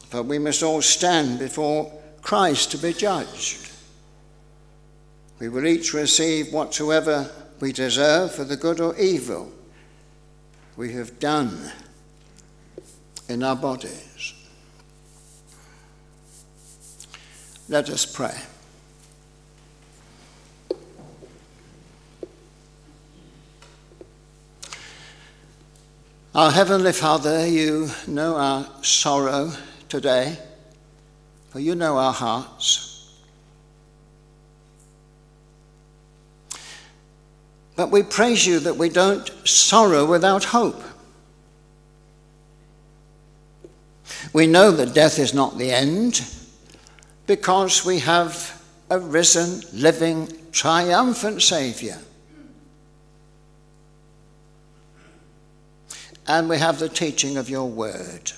For 0.09 0.21
we 0.21 0.37
must 0.37 0.61
all 0.61 0.83
stand 0.83 1.39
before 1.39 1.91
Christ 2.21 2.69
to 2.69 2.77
be 2.77 2.93
judged. 2.93 3.72
We 5.39 5.49
will 5.49 5.65
each 5.65 5.93
receive 5.93 6.53
whatsoever 6.53 7.29
we 7.59 7.71
deserve 7.71 8.33
for 8.33 8.43
the 8.43 8.57
good 8.57 8.79
or 8.79 8.95
evil 8.97 9.51
we 10.75 10.93
have 10.93 11.19
done 11.19 11.71
in 13.29 13.43
our 13.43 13.55
bodies. 13.55 14.33
Let 17.69 17.89
us 17.89 18.05
pray. 18.05 18.35
Our 26.35 26.49
Heavenly 26.49 26.93
Father, 26.93 27.47
you 27.47 27.89
know 28.07 28.35
our 28.35 28.67
sorrow 28.83 29.51
today, 29.87 30.35
for 31.51 31.59
you 31.59 31.75
know 31.75 31.97
our 31.97 32.11
hearts. 32.11 32.92
But 37.75 37.91
we 37.91 38.03
praise 38.03 38.45
you 38.45 38.59
that 38.59 38.77
we 38.77 38.89
don't 38.89 39.27
sorrow 39.47 40.05
without 40.05 40.43
hope. 40.43 40.81
We 44.31 44.47
know 44.47 44.71
that 44.71 44.93
death 44.93 45.19
is 45.19 45.33
not 45.33 45.57
the 45.57 45.71
end 45.71 46.25
because 47.27 47.85
we 47.85 47.99
have 47.99 48.61
a 48.89 48.99
risen, 48.99 49.61
living, 49.73 50.29
triumphant 50.51 51.41
Saviour. 51.41 51.97
and 56.27 56.49
we 56.49 56.57
have 56.57 56.79
the 56.79 56.89
teaching 56.89 57.37
of 57.37 57.49
your 57.49 57.69
word. 57.69 58.31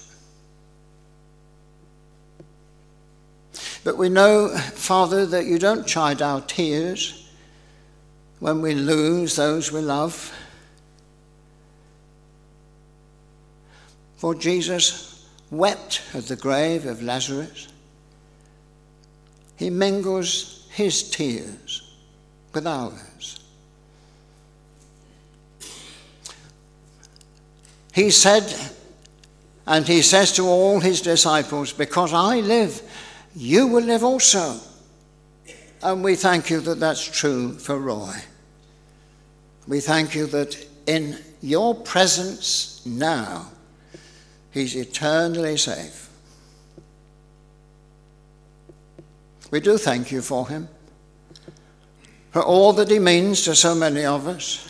But 3.83 3.97
we 3.97 4.09
know, 4.09 4.49
Father, 4.49 5.25
that 5.27 5.45
you 5.45 5.59
don't 5.59 5.85
chide 5.85 6.21
our 6.21 6.41
tears 6.41 7.24
when 8.45 8.61
we 8.61 8.75
lose 8.75 9.37
those 9.37 9.71
we 9.71 9.81
love. 9.81 10.31
For 14.17 14.35
Jesus 14.35 15.27
wept 15.49 16.03
at 16.13 16.25
the 16.25 16.35
grave 16.35 16.85
of 16.85 17.01
Lazarus. 17.01 17.69
He 19.55 19.71
mingles 19.71 20.67
his 20.69 21.09
tears 21.09 21.91
with 22.53 22.67
ours. 22.67 23.39
He 27.95 28.11
said, 28.11 28.43
and 29.65 29.87
he 29.87 30.03
says 30.03 30.33
to 30.33 30.43
all 30.43 30.79
his 30.79 31.01
disciples, 31.01 31.73
Because 31.73 32.13
I 32.13 32.41
live, 32.41 32.79
you 33.35 33.65
will 33.65 33.85
live 33.85 34.03
also. 34.03 34.59
And 35.81 36.03
we 36.03 36.15
thank 36.15 36.51
you 36.51 36.59
that 36.59 36.79
that's 36.79 37.03
true 37.03 37.57
for 37.57 37.79
Roy. 37.79 38.13
We 39.67 39.79
thank 39.79 40.13
you 40.13 40.27
that 40.27 40.67
in 40.85 41.17
your 41.41 41.73
presence 41.73 42.85
now, 42.85 43.47
he's 44.51 44.75
eternally 44.75 45.57
safe. 45.57 46.09
We 49.51 49.59
do 49.59 49.77
thank 49.77 50.11
you 50.11 50.21
for 50.21 50.47
him, 50.47 50.67
for 52.31 52.43
all 52.43 52.73
that 52.73 52.89
he 52.89 52.99
means 52.99 53.43
to 53.45 53.55
so 53.55 53.73
many 53.73 54.05
of 54.05 54.27
us. 54.27 54.69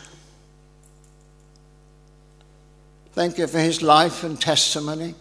Thank 3.14 3.38
you 3.38 3.48
for 3.48 3.60
his 3.60 3.82
life 3.82 4.24
and 4.24 4.40
testimony. 4.40 5.16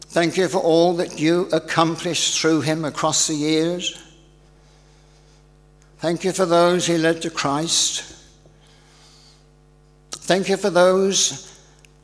Thank 0.00 0.38
you 0.38 0.48
for 0.48 0.58
all 0.58 0.94
that 0.94 1.20
you 1.20 1.48
accomplished 1.52 2.40
through 2.40 2.62
him 2.62 2.86
across 2.86 3.26
the 3.26 3.34
years. 3.34 4.02
Thank 5.98 6.24
you 6.24 6.32
for 6.32 6.46
those 6.46 6.86
he 6.86 6.96
led 6.96 7.22
to 7.22 7.30
Christ. 7.30 8.14
Thank 10.12 10.48
you 10.48 10.56
for 10.56 10.70
those 10.70 11.58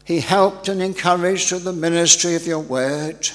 he 0.05 0.21
helped 0.21 0.69
and 0.69 0.83
encouraged 0.83 1.49
through 1.49 1.61
the 1.61 1.73
ministry 1.73 2.35
of 2.35 2.47
your 2.47 2.59
word. 2.59 3.29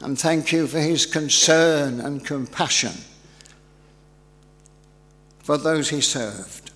And 0.00 0.18
thank 0.18 0.52
you 0.52 0.66
for 0.66 0.78
his 0.78 1.06
concern 1.06 2.00
and 2.00 2.24
compassion 2.24 2.92
for 5.40 5.58
those 5.58 5.88
he 5.88 6.00
served. 6.00 6.70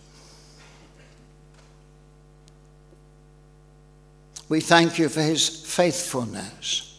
We 4.48 4.60
thank 4.60 4.98
you 4.98 5.08
for 5.08 5.22
his 5.22 5.48
faithfulness. 5.48 6.91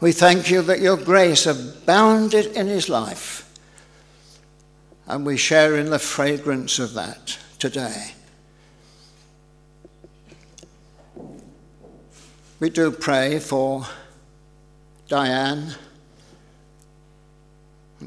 We 0.00 0.12
thank 0.12 0.48
you 0.48 0.62
that 0.62 0.78
your 0.78 0.96
grace 0.96 1.44
abounded 1.46 2.46
in 2.46 2.68
his 2.68 2.88
life, 2.88 3.52
and 5.08 5.26
we 5.26 5.36
share 5.36 5.76
in 5.76 5.90
the 5.90 5.98
fragrance 5.98 6.78
of 6.78 6.94
that 6.94 7.36
today. 7.58 8.12
We 12.60 12.70
do 12.70 12.92
pray 12.92 13.40
for 13.40 13.86
Diane, 15.08 15.74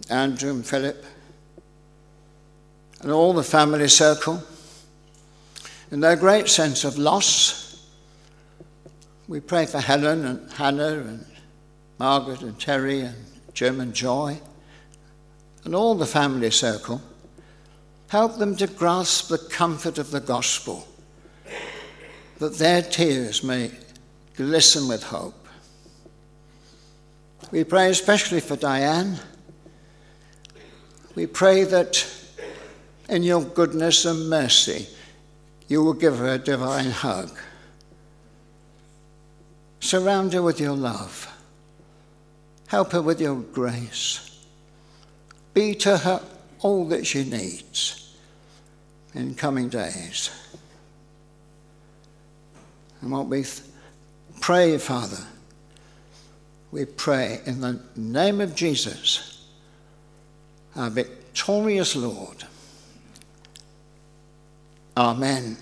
Andrew, 0.10 0.52
and 0.52 0.66
Philip, 0.66 1.04
and 3.02 3.12
all 3.12 3.34
the 3.34 3.44
family 3.44 3.90
circle 3.90 4.42
in 5.92 6.00
their 6.00 6.16
great 6.16 6.48
sense 6.48 6.86
of 6.86 6.98
loss. 6.98 7.86
We 9.28 9.42
pray 9.42 9.66
for 9.66 9.80
Helen 9.80 10.26
and 10.26 10.52
Hannah 10.54 11.00
and 11.00 11.26
Margaret 12.02 12.42
and 12.42 12.60
Terry 12.60 13.02
and 13.02 13.16
Jim 13.54 13.80
and 13.80 13.94
Joy 13.94 14.40
and 15.66 15.76
all 15.76 15.94
the 15.94 16.08
family 16.08 16.50
circle. 16.50 17.00
Help 18.08 18.40
them 18.40 18.56
to 18.56 18.66
grasp 18.66 19.30
the 19.30 19.38
comfort 19.38 20.00
of 20.00 20.10
the 20.10 20.20
gospel, 20.20 20.88
that 22.40 22.58
their 22.58 22.82
tears 22.82 23.44
may 23.44 23.70
glisten 24.36 24.88
with 24.88 25.04
hope. 25.04 25.48
We 27.52 27.64
pray 27.64 27.92
especially 27.92 28.40
for 28.40 28.56
Diane. 28.56 29.20
We 31.14 31.28
pray 31.28 31.66
that 31.66 32.04
in 33.10 33.22
your 33.22 33.44
goodness 33.44 34.06
and 34.06 34.28
mercy, 34.28 34.88
you 35.68 35.84
will 35.84 35.94
give 35.94 36.18
her 36.18 36.34
a 36.34 36.40
divine 36.40 36.90
hug. 36.90 37.30
Surround 39.82 40.34
her 40.34 40.42
with 40.42 40.60
your 40.60 40.76
love. 40.76 41.31
Help 42.72 42.94
her 42.94 43.02
with 43.02 43.20
your 43.20 43.36
grace. 43.36 44.46
Be 45.54 45.76
to 45.76 45.98
her 45.98 46.22
all 46.62 46.86
that 46.86 47.06
she 47.06 47.26
needs 47.26 48.16
in 49.14 49.36
coming 49.36 49.68
days. 49.68 50.32
And 53.02 53.12
what 53.12 53.28
we 53.28 53.44
pray, 54.40 54.78
Father, 54.78 55.22
we 56.72 56.86
pray 56.86 57.42
in 57.46 57.60
the 57.60 57.82
name 57.98 58.40
of 58.40 58.56
Jesus, 58.56 59.46
our 60.74 60.90
victorious 60.90 61.94
Lord. 61.98 62.46
Amen. 64.96 65.58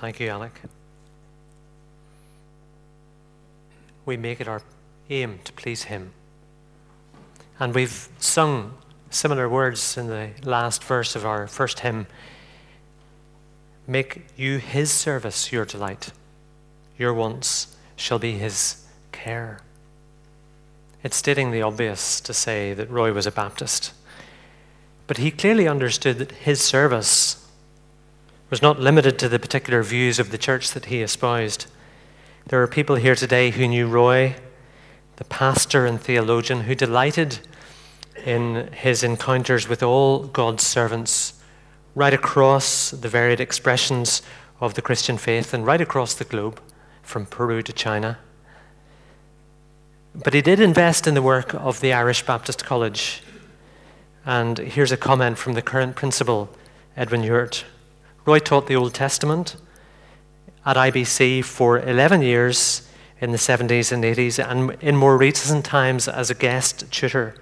Thank 0.00 0.18
you, 0.18 0.28
Alec. 0.28 0.52
We 4.06 4.16
make 4.16 4.40
it 4.40 4.48
our 4.48 4.62
aim 5.10 5.40
to 5.44 5.52
please 5.52 5.84
Him. 5.84 6.12
And 7.58 7.74
we've 7.74 8.08
sung 8.18 8.78
similar 9.10 9.46
words 9.46 9.98
in 9.98 10.06
the 10.06 10.30
last 10.42 10.82
verse 10.82 11.14
of 11.14 11.26
our 11.26 11.46
first 11.46 11.80
hymn. 11.80 12.06
Make 13.86 14.24
you 14.38 14.56
His 14.56 14.90
service 14.90 15.52
your 15.52 15.66
delight, 15.66 16.12
your 16.98 17.12
wants 17.12 17.76
shall 17.94 18.18
be 18.18 18.38
His 18.38 18.86
care. 19.12 19.60
It's 21.02 21.16
stating 21.16 21.50
the 21.50 21.60
obvious 21.60 22.22
to 22.22 22.32
say 22.32 22.72
that 22.72 22.90
Roy 22.90 23.12
was 23.12 23.26
a 23.26 23.30
Baptist. 23.30 23.92
But 25.06 25.18
he 25.18 25.30
clearly 25.30 25.68
understood 25.68 26.18
that 26.18 26.32
his 26.32 26.62
service 26.62 27.49
was 28.50 28.60
not 28.60 28.80
limited 28.80 29.18
to 29.18 29.28
the 29.28 29.38
particular 29.38 29.82
views 29.82 30.18
of 30.18 30.30
the 30.30 30.38
church 30.38 30.72
that 30.72 30.86
he 30.86 31.02
espoused. 31.02 31.66
There 32.46 32.60
are 32.60 32.66
people 32.66 32.96
here 32.96 33.14
today 33.14 33.50
who 33.50 33.68
knew 33.68 33.86
Roy, 33.86 34.34
the 35.16 35.24
pastor 35.24 35.86
and 35.86 36.00
theologian, 36.00 36.62
who 36.62 36.74
delighted 36.74 37.38
in 38.26 38.72
his 38.72 39.04
encounters 39.04 39.68
with 39.68 39.82
all 39.82 40.24
God's 40.24 40.66
servants 40.66 41.40
right 41.94 42.12
across 42.12 42.90
the 42.90 43.08
varied 43.08 43.40
expressions 43.40 44.20
of 44.60 44.74
the 44.74 44.82
Christian 44.82 45.16
faith 45.16 45.54
and 45.54 45.64
right 45.64 45.80
across 45.80 46.14
the 46.14 46.24
globe, 46.24 46.60
from 47.02 47.26
Peru 47.26 47.62
to 47.62 47.72
China. 47.72 48.18
But 50.14 50.34
he 50.34 50.42
did 50.42 50.60
invest 50.60 51.06
in 51.06 51.14
the 51.14 51.22
work 51.22 51.54
of 51.54 51.80
the 51.80 51.92
Irish 51.92 52.24
Baptist 52.24 52.64
College. 52.64 53.22
And 54.24 54.58
here's 54.58 54.92
a 54.92 54.96
comment 54.96 55.38
from 55.38 55.54
the 55.54 55.62
current 55.62 55.96
principal, 55.96 56.50
Edwin 56.96 57.22
Ewart. 57.22 57.64
Roy 58.26 58.38
taught 58.38 58.66
the 58.66 58.76
Old 58.76 58.92
Testament 58.92 59.56
at 60.66 60.76
IBC 60.76 61.42
for 61.44 61.78
11 61.78 62.20
years 62.20 62.86
in 63.18 63.32
the 63.32 63.38
70s 63.38 63.92
and 63.92 64.04
80s, 64.04 64.42
and 64.44 64.82
in 64.82 64.96
more 64.96 65.16
recent 65.16 65.64
times 65.64 66.06
as 66.06 66.30
a 66.30 66.34
guest 66.34 66.90
tutor. 66.90 67.34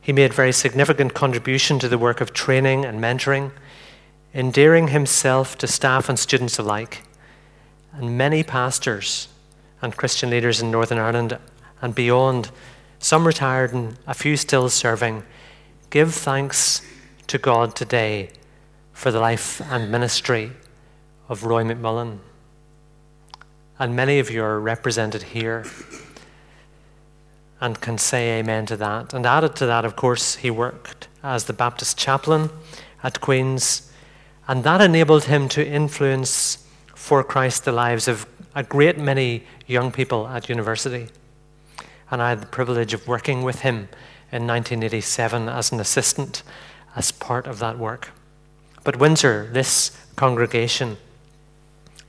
He 0.00 0.12
made 0.12 0.32
very 0.32 0.52
significant 0.52 1.14
contribution 1.14 1.78
to 1.80 1.88
the 1.88 1.98
work 1.98 2.20
of 2.20 2.32
training 2.32 2.84
and 2.84 3.00
mentoring, 3.00 3.52
endearing 4.34 4.88
himself 4.88 5.56
to 5.58 5.66
staff 5.66 6.08
and 6.08 6.18
students 6.18 6.58
alike. 6.58 7.02
And 7.92 8.18
many 8.18 8.42
pastors 8.42 9.28
and 9.82 9.96
Christian 9.96 10.30
leaders 10.30 10.60
in 10.60 10.70
Northern 10.70 10.98
Ireland 10.98 11.38
and 11.80 11.94
beyond, 11.94 12.50
some 12.98 13.26
retired 13.26 13.72
and 13.72 13.96
a 14.06 14.14
few 14.14 14.36
still 14.36 14.68
serving, 14.68 15.22
give 15.90 16.14
thanks 16.14 16.82
to 17.28 17.38
God 17.38 17.76
today 17.76 18.30
for 18.98 19.12
the 19.12 19.20
life 19.20 19.60
and 19.70 19.92
ministry 19.92 20.50
of 21.28 21.44
Roy 21.44 21.62
McMullen. 21.62 22.18
And 23.78 23.94
many 23.94 24.18
of 24.18 24.28
you 24.28 24.42
are 24.42 24.58
represented 24.58 25.22
here 25.22 25.64
and 27.60 27.80
can 27.80 27.96
say 27.96 28.40
amen 28.40 28.66
to 28.66 28.76
that. 28.78 29.14
And 29.14 29.24
added 29.24 29.54
to 29.54 29.66
that, 29.66 29.84
of 29.84 29.94
course, 29.94 30.34
he 30.34 30.50
worked 30.50 31.06
as 31.22 31.44
the 31.44 31.52
Baptist 31.52 31.96
chaplain 31.96 32.50
at 33.04 33.20
Queen's, 33.20 33.88
and 34.48 34.64
that 34.64 34.80
enabled 34.80 35.24
him 35.26 35.48
to 35.50 35.64
influence 35.64 36.66
for 36.96 37.22
Christ 37.22 37.64
the 37.64 37.70
lives 37.70 38.08
of 38.08 38.26
a 38.56 38.64
great 38.64 38.98
many 38.98 39.44
young 39.68 39.92
people 39.92 40.26
at 40.26 40.48
university. 40.48 41.06
And 42.10 42.20
I 42.20 42.30
had 42.30 42.40
the 42.40 42.46
privilege 42.46 42.94
of 42.94 43.06
working 43.06 43.44
with 43.44 43.60
him 43.60 43.88
in 44.32 44.44
1987 44.48 45.48
as 45.48 45.70
an 45.70 45.78
assistant 45.78 46.42
as 46.96 47.12
part 47.12 47.46
of 47.46 47.60
that 47.60 47.78
work. 47.78 48.10
But 48.88 48.96
Windsor, 48.96 49.50
this 49.52 49.90
congregation, 50.16 50.96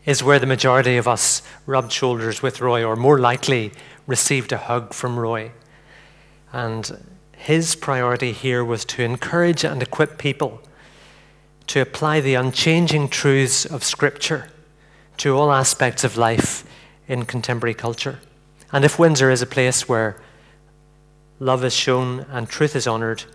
is 0.06 0.24
where 0.24 0.40
the 0.40 0.46
majority 0.46 0.96
of 0.96 1.10
us 1.10 1.42
rubbed 1.66 1.92
shoulders 1.92 2.42
with 2.42 2.62
Roy, 2.62 2.86
or 2.86 2.96
more 2.96 3.20
likely 3.20 3.74
received 4.08 4.54
a 4.54 4.58
hug 4.58 4.94
from 4.94 5.20
Roy. 5.20 5.52
And 6.54 7.04
his 7.36 7.76
priority 7.76 8.32
here 8.32 8.64
was 8.64 8.86
to 8.86 9.04
encourage 9.04 9.66
and 9.66 9.84
equip 9.84 10.18
people 10.18 10.62
to 11.68 11.82
apply 11.82 12.22
the 12.22 12.36
unchanging 12.36 13.10
truths 13.10 13.66
of 13.66 13.84
Scripture 13.84 14.50
to 15.18 15.36
all 15.36 15.52
aspects 15.52 16.06
of 16.06 16.16
life 16.16 16.64
in 17.10 17.26
contemporary 17.26 17.74
culture. 17.74 18.20
And 18.72 18.86
if 18.86 18.98
Windsor 18.98 19.30
is 19.30 19.42
a 19.42 19.46
place 19.46 19.90
where 19.90 20.22
love 21.42 21.66
is 21.66 21.74
shown 21.74 22.22
and 22.32 22.48
truth 22.48 22.74
is 22.74 22.88
honored, 22.88 23.26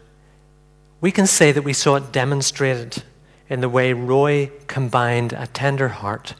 we 1.02 1.12
can 1.12 1.26
say 1.26 1.52
that 1.52 1.60
we 1.60 1.74
saw 1.74 1.96
it 1.96 2.10
demonstrated 2.10 3.02
in 3.48 3.60
the 3.60 3.68
way 3.68 3.92
Roy 3.92 4.50
combined 4.66 5.32
a 5.32 5.46
tender 5.46 5.88
heart 5.88 6.34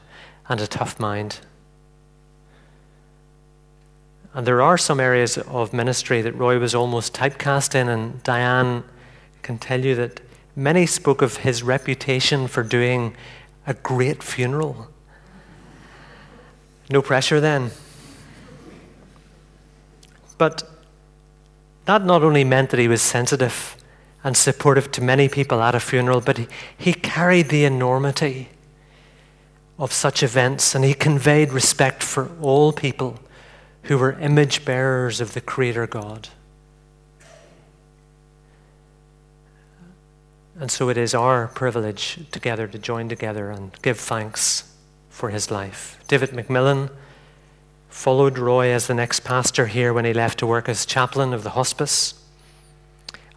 and 0.49 0.61
a 0.61 0.67
tough 0.67 0.99
mind. 0.99 1.41
And 4.33 4.47
there 4.47 4.63
are 4.63 4.77
some 4.77 4.99
areas 4.99 5.39
of 5.39 5.73
ministry 5.73 6.21
that 6.23 6.33
Roy 6.33 6.59
was 6.59 6.75
almost 6.75 7.15
typecast 7.15 7.75
in, 7.75 7.89
and 7.89 8.23
Diane 8.23 8.83
can 9.43 9.59
tell 9.59 9.85
you 9.85 9.95
that 9.95 10.21
many 10.57 10.87
spoke 10.87 11.23
of 11.23 11.39
his 11.39 11.63
reputation 11.63 12.49
for 12.49 12.63
doing 12.63 13.15
a 13.67 13.75
great 13.75 14.23
funeral. 14.23 14.89
No 16.91 17.01
pressure 17.01 17.41
then. 17.41 17.71
But 20.37 20.65
that 21.85 22.05
not 22.05 22.23
only 22.23 22.45
meant 22.45 22.71
that 22.71 22.81
he 22.81 22.89
was 22.89 23.03
sensitive 23.03 23.77
and 24.25 24.37
supportive 24.37 24.91
to 24.91 25.03
many 25.03 25.29
people 25.29 25.63
at 25.63 25.75
a 25.75 25.81
funeral, 25.81 26.23
but 26.23 26.39
he, 26.39 26.49
he 26.77 26.95
carried 26.95 27.51
the 27.51 27.65
enormity 27.65 28.49
of 29.79 29.93
such 29.93 30.23
events 30.23 30.75
and 30.75 30.83
he 30.85 30.95
conveyed 30.95 31.53
respect 31.53 32.03
for 32.03 32.31
all 32.41 32.73
people 32.73 33.21
who 33.83 33.99
were 33.99 34.19
image 34.19 34.65
bearers 34.65 35.21
of 35.21 35.35
the 35.35 35.41
Creator 35.43 35.87
God. 35.87 36.29
And 40.59 40.71
so 40.71 40.89
it 40.89 40.97
is 40.97 41.15
our 41.15 41.49
privilege 41.49 42.19
together 42.31 42.67
to 42.69 42.79
join 42.79 43.09
together 43.09 43.51
and 43.51 43.73
give 43.83 43.99
thanks 43.99 44.73
for 45.11 45.31
his 45.31 45.51
life. 45.51 45.99
David 46.09 46.31
McMillan 46.31 46.91
followed 47.89 48.39
Roy 48.39 48.69
as 48.71 48.87
the 48.87 48.95
next 48.95 49.21
pastor 49.21 49.67
here 49.67 49.93
when 49.93 50.05
he 50.05 50.15
left 50.15 50.39
to 50.39 50.47
work 50.47 50.69
as 50.69 50.87
chaplain 50.87 51.35
of 51.35 51.43
the 51.43 51.51
hospice. 51.51 52.15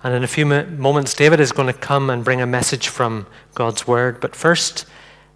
And 0.08 0.16
in 0.16 0.24
a 0.24 0.28
few 0.28 0.46
moments, 0.46 1.14
David 1.14 1.42
is 1.42 1.52
going 1.52 1.68
to 1.68 1.78
come 1.78 2.10
and 2.10 2.24
bring 2.24 2.40
a 2.40 2.46
message 2.46 2.88
from 2.88 3.28
God's 3.56 3.86
Word. 3.86 4.22
But 4.22 4.38
first, 4.38 4.86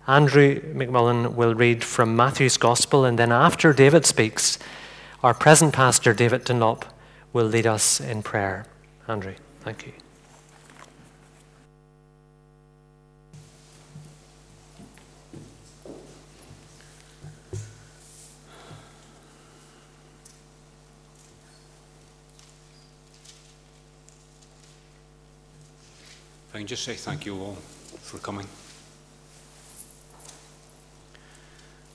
Andrew 0.07 0.61
McMullen 0.61 1.35
will 1.35 1.53
read 1.53 1.83
from 1.83 2.15
Matthew's 2.15 2.55
Gospel, 2.55 3.03
and 3.03 3.19
then 3.19 3.33
after 3.33 3.73
David 3.73 4.05
speaks, 4.05 4.57
our 5.23 5.33
present 5.33 5.73
pastor, 5.73 6.13
David 6.13 6.45
Dunlop, 6.45 6.85
will 7.33 7.47
lead 7.47 7.67
us 7.67 7.99
in 7.99 8.23
prayer. 8.23 8.65
Andrew, 9.09 9.35
thank 9.59 9.85
you. 9.87 9.91
Can 26.61 26.67
just 26.67 26.83
say 26.83 26.93
thank 26.93 27.25
you 27.25 27.41
all 27.41 27.57
for 28.01 28.19
coming. 28.19 28.45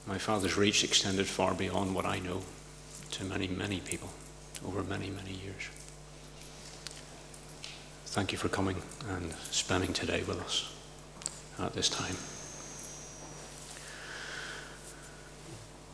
My 0.09 0.19
father's 0.19 0.57
reach 0.57 0.83
extended 0.83 1.29
far 1.29 1.55
beyond 1.55 1.95
what 1.95 2.05
I 2.05 2.19
know 2.19 2.43
to 3.13 3.25
many, 3.25 3.47
many 3.47 3.79
people 3.79 4.11
over 4.67 4.83
many, 4.83 5.09
many 5.09 5.31
years. 5.31 5.69
Thank 8.07 8.33
you 8.33 8.39
for 8.39 8.49
coming 8.49 8.83
and 9.09 9.35
spending 9.53 9.93
today 9.93 10.25
with 10.25 10.41
us 10.41 10.75
at 11.61 11.73
this 11.75 11.89
time. 11.89 12.17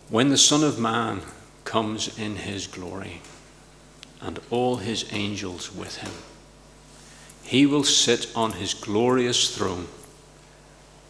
When 0.09 0.31
the 0.31 0.39
Son 0.39 0.65
of 0.65 0.79
Man 0.79 1.21
comes 1.65 2.19
in 2.19 2.37
his 2.37 2.67
glory 2.67 3.21
and 4.23 4.41
all 4.49 4.77
his 4.77 5.13
angels 5.13 5.71
with 5.75 5.99
him, 5.99 6.13
he 7.53 7.67
will 7.67 7.85
sit 7.85 8.35
on 8.35 8.53
his 8.53 8.73
glorious 8.73 9.55
throne. 9.55 9.87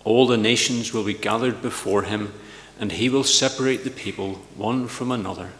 All 0.02 0.26
the 0.26 0.36
nations 0.36 0.92
will 0.92 1.04
be 1.04 1.14
gathered 1.14 1.62
before 1.62 2.02
him, 2.02 2.34
and 2.80 2.90
he 2.90 3.08
will 3.08 3.22
separate 3.22 3.84
the 3.84 3.90
people 3.90 4.40
one 4.56 4.88
from 4.88 5.12
another, 5.12 5.50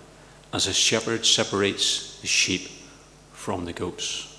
as 0.53 0.67
a 0.67 0.73
shepherd 0.73 1.25
separates 1.25 2.21
the 2.21 2.27
sheep 2.27 2.69
from 3.33 3.65
the 3.65 3.73
goats. 3.73 4.37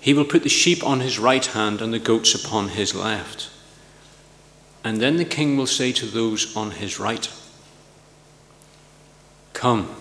He 0.00 0.14
will 0.14 0.24
put 0.24 0.44
the 0.44 0.48
sheep 0.48 0.84
on 0.84 1.00
his 1.00 1.18
right 1.18 1.44
hand 1.44 1.82
and 1.82 1.92
the 1.92 1.98
goats 1.98 2.32
upon 2.32 2.68
his 2.68 2.94
left. 2.94 3.50
And 4.84 5.00
then 5.00 5.16
the 5.16 5.24
king 5.24 5.56
will 5.56 5.66
say 5.66 5.90
to 5.90 6.06
those 6.06 6.56
on 6.56 6.70
his 6.70 7.00
right, 7.00 7.28
Come, 9.54 9.92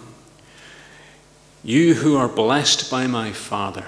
you 1.64 1.96
who 1.96 2.16
are 2.16 2.28
blessed 2.28 2.92
by 2.92 3.08
my 3.08 3.32
Father 3.32 3.88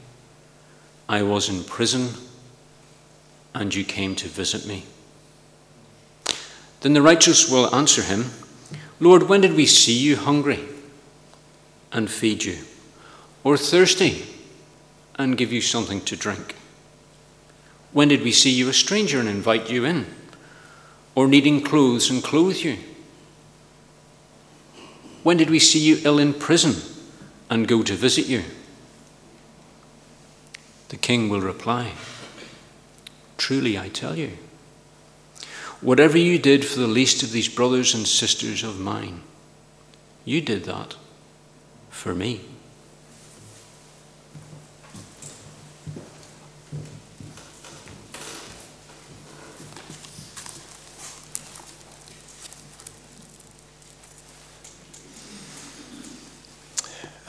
I 1.09 1.23
was 1.23 1.49
in 1.49 1.63
prison 1.63 2.09
and 3.53 3.73
you 3.73 3.83
came 3.83 4.15
to 4.15 4.27
visit 4.27 4.65
me. 4.65 4.85
Then 6.81 6.93
the 6.93 7.01
righteous 7.01 7.49
will 7.49 7.73
answer 7.73 8.01
him, 8.01 8.31
Lord, 8.99 9.23
when 9.23 9.41
did 9.41 9.55
we 9.55 9.65
see 9.65 9.97
you 9.97 10.15
hungry 10.15 10.59
and 11.91 12.09
feed 12.09 12.43
you, 12.43 12.57
or 13.43 13.57
thirsty 13.57 14.25
and 15.15 15.37
give 15.37 15.51
you 15.51 15.61
something 15.61 16.01
to 16.01 16.15
drink? 16.15 16.55
When 17.91 18.07
did 18.07 18.23
we 18.23 18.31
see 18.31 18.51
you 18.51 18.69
a 18.69 18.73
stranger 18.73 19.19
and 19.19 19.27
invite 19.27 19.69
you 19.69 19.85
in, 19.85 20.05
or 21.13 21.27
needing 21.27 21.61
clothes 21.61 22.09
and 22.09 22.23
clothe 22.23 22.57
you? 22.57 22.77
When 25.23 25.37
did 25.37 25.49
we 25.49 25.59
see 25.59 25.79
you 25.79 25.99
ill 26.03 26.17
in 26.17 26.33
prison 26.33 26.75
and 27.49 27.67
go 27.67 27.83
to 27.83 27.93
visit 27.93 28.27
you? 28.27 28.43
The 30.91 30.97
king 30.97 31.29
will 31.29 31.39
reply, 31.39 31.93
Truly 33.37 33.79
I 33.79 33.87
tell 33.87 34.17
you, 34.17 34.37
Whatever 35.79 36.17
you 36.17 36.37
did 36.37 36.65
for 36.65 36.81
the 36.81 36.85
least 36.85 37.23
of 37.23 37.31
these 37.31 37.47
brothers 37.47 37.95
and 37.95 38.05
sisters 38.05 38.61
of 38.61 38.77
mine, 38.77 39.21
you 40.25 40.41
did 40.41 40.65
that 40.65 40.97
for 41.89 42.13
me. 42.13 42.41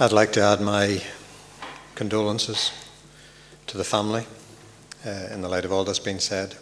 I'd 0.01 0.11
like 0.11 0.33
to 0.33 0.43
add 0.43 0.61
my 0.61 1.01
condolences 1.95 2.73
to 3.73 3.79
the 3.79 3.85
family 3.85 4.27
uh, 5.07 5.33
in 5.33 5.41
the 5.41 5.49
light 5.49 5.65
of 5.65 5.73
all 5.73 5.83
that's 5.83 5.99
been 5.99 6.19
said. 6.19 6.55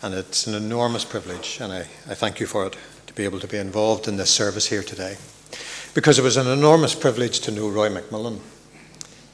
And 0.00 0.14
it's 0.14 0.46
an 0.46 0.54
enormous 0.54 1.04
privilege, 1.04 1.58
and 1.60 1.70
I, 1.70 1.80
I 2.08 2.14
thank 2.14 2.40
you 2.40 2.46
for 2.46 2.64
it, 2.64 2.78
to 3.08 3.12
be 3.12 3.24
able 3.24 3.40
to 3.40 3.46
be 3.46 3.58
involved 3.58 4.08
in 4.08 4.16
this 4.16 4.30
service 4.30 4.66
here 4.66 4.82
today. 4.82 5.18
Because 5.92 6.18
it 6.18 6.22
was 6.22 6.38
an 6.38 6.46
enormous 6.46 6.94
privilege 6.94 7.40
to 7.40 7.50
know 7.50 7.68
Roy 7.68 7.90
McMullen, 7.90 8.40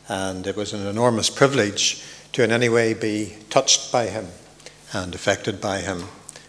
and 0.09 0.49
it 0.49 0.57
was 0.57 0.73
an 0.73 0.85
enormous 0.85 1.31
privilege 1.31 2.03
to 2.33 2.43
in 2.43 2.51
any 2.51 2.69
way 2.69 2.93
be 2.93 3.35
touched 3.51 3.93
by 3.93 4.07
him 4.07 4.27
and 4.93 5.15
affected 5.15 5.61
by 5.61 5.79
him. 5.79 6.07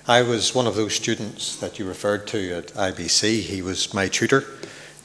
I 0.08 0.24
was 0.24 0.56
one 0.56 0.65
of 0.65 0.74
those 0.74 0.95
students 0.95 1.58
that 1.58 1.78
you 1.78 1.88
referred 1.88 2.26
to 2.30 2.54
at 2.54 2.67
IBC. 2.69 3.41
He 3.41 3.62
was 3.62 3.93
my 3.93 4.08
tutor. 4.08 4.43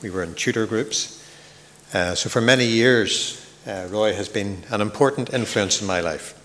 We 0.00 0.08
were 0.08 0.22
in 0.22 0.34
tutor 0.34 0.66
groups. 0.66 1.22
Uh, 1.92 2.14
so 2.14 2.30
for 2.30 2.40
many 2.40 2.64
years, 2.64 3.43
uh, 3.66 3.86
Roy 3.90 4.14
has 4.14 4.28
been 4.28 4.62
an 4.70 4.80
important 4.80 5.32
influence 5.32 5.80
in 5.80 5.86
my 5.86 6.00
life. 6.00 6.40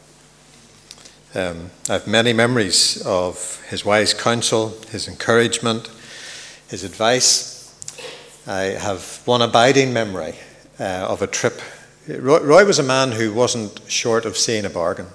Um, 1.36 1.70
I 1.90 1.94
have 1.94 2.08
many 2.08 2.34
memories 2.34 3.02
of 3.06 3.64
his 3.70 3.86
wise 3.86 4.14
counsel, 4.14 4.74
his 4.90 5.08
encouragement, 5.08 5.90
his 6.70 6.84
advice. 6.84 7.58
I 8.48 8.78
have 8.80 9.22
one 9.26 9.42
abiding 9.42 9.94
memory 9.94 10.36
uh, 10.80 11.08
of 11.10 11.22
a 11.22 11.28
trip. 11.28 11.62
Roy, 12.08 12.42
Roy 12.42 12.66
was 12.66 12.80
a 12.80 12.84
man 12.84 13.12
who 13.12 13.34
wasn't 13.34 13.80
short 13.88 14.26
of 14.26 14.38
seeing 14.38 14.66
a 14.66 14.70
bargain 14.70 15.08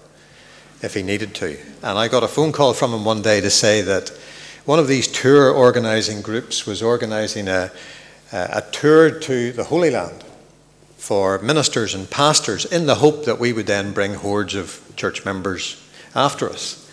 if 0.83 0.95
he 0.95 1.03
needed 1.03 1.35
to. 1.37 1.59
And 1.83 1.99
I 1.99 2.09
got 2.09 2.23
a 2.23 2.29
phone 2.29 2.53
call 2.53 2.75
from 2.75 2.93
him 2.93 3.05
one 3.05 3.23
day 3.23 3.41
to 3.41 3.51
say 3.51 3.81
that 3.81 4.11
one 4.67 4.79
of 4.79 4.89
these 4.89 5.09
tour 5.09 5.51
organizing 5.51 6.23
groups 6.23 6.67
was 6.67 6.83
organizing 6.83 7.49
a, 7.49 7.73
a 8.31 8.63
tour 8.73 9.11
to 9.11 9.53
the 9.53 9.65
Holy 9.65 9.91
Land 9.91 10.25
for 11.05 11.39
ministers 11.41 11.95
and 11.95 12.09
pastors 12.09 12.65
in 12.65 12.87
the 12.87 12.95
hope 12.95 13.27
that 13.27 13.39
we 13.39 13.53
would 13.53 13.67
then 13.67 13.93
bring 13.93 14.15
hordes 14.15 14.55
of 14.55 14.81
church 14.97 15.23
members 15.23 15.87
after 16.15 16.49
us. 16.49 16.91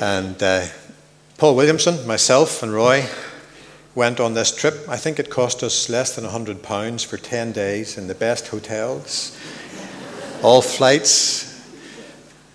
And 0.00 0.42
uh, 0.42 0.64
Paul 1.36 1.54
Williamson, 1.54 2.06
myself, 2.06 2.62
and 2.62 2.72
Roy 2.72 3.04
went 3.94 4.20
on 4.20 4.32
this 4.32 4.56
trip. 4.56 4.88
I 4.88 4.96
think 4.96 5.18
it 5.18 5.28
cost 5.28 5.62
us 5.62 5.90
less 5.90 6.16
than 6.16 6.24
£100 6.24 7.04
for 7.04 7.18
10 7.18 7.52
days 7.52 7.98
in 7.98 8.06
the 8.06 8.14
best 8.14 8.48
hotels, 8.48 9.38
all 10.42 10.62
flights. 10.62 11.62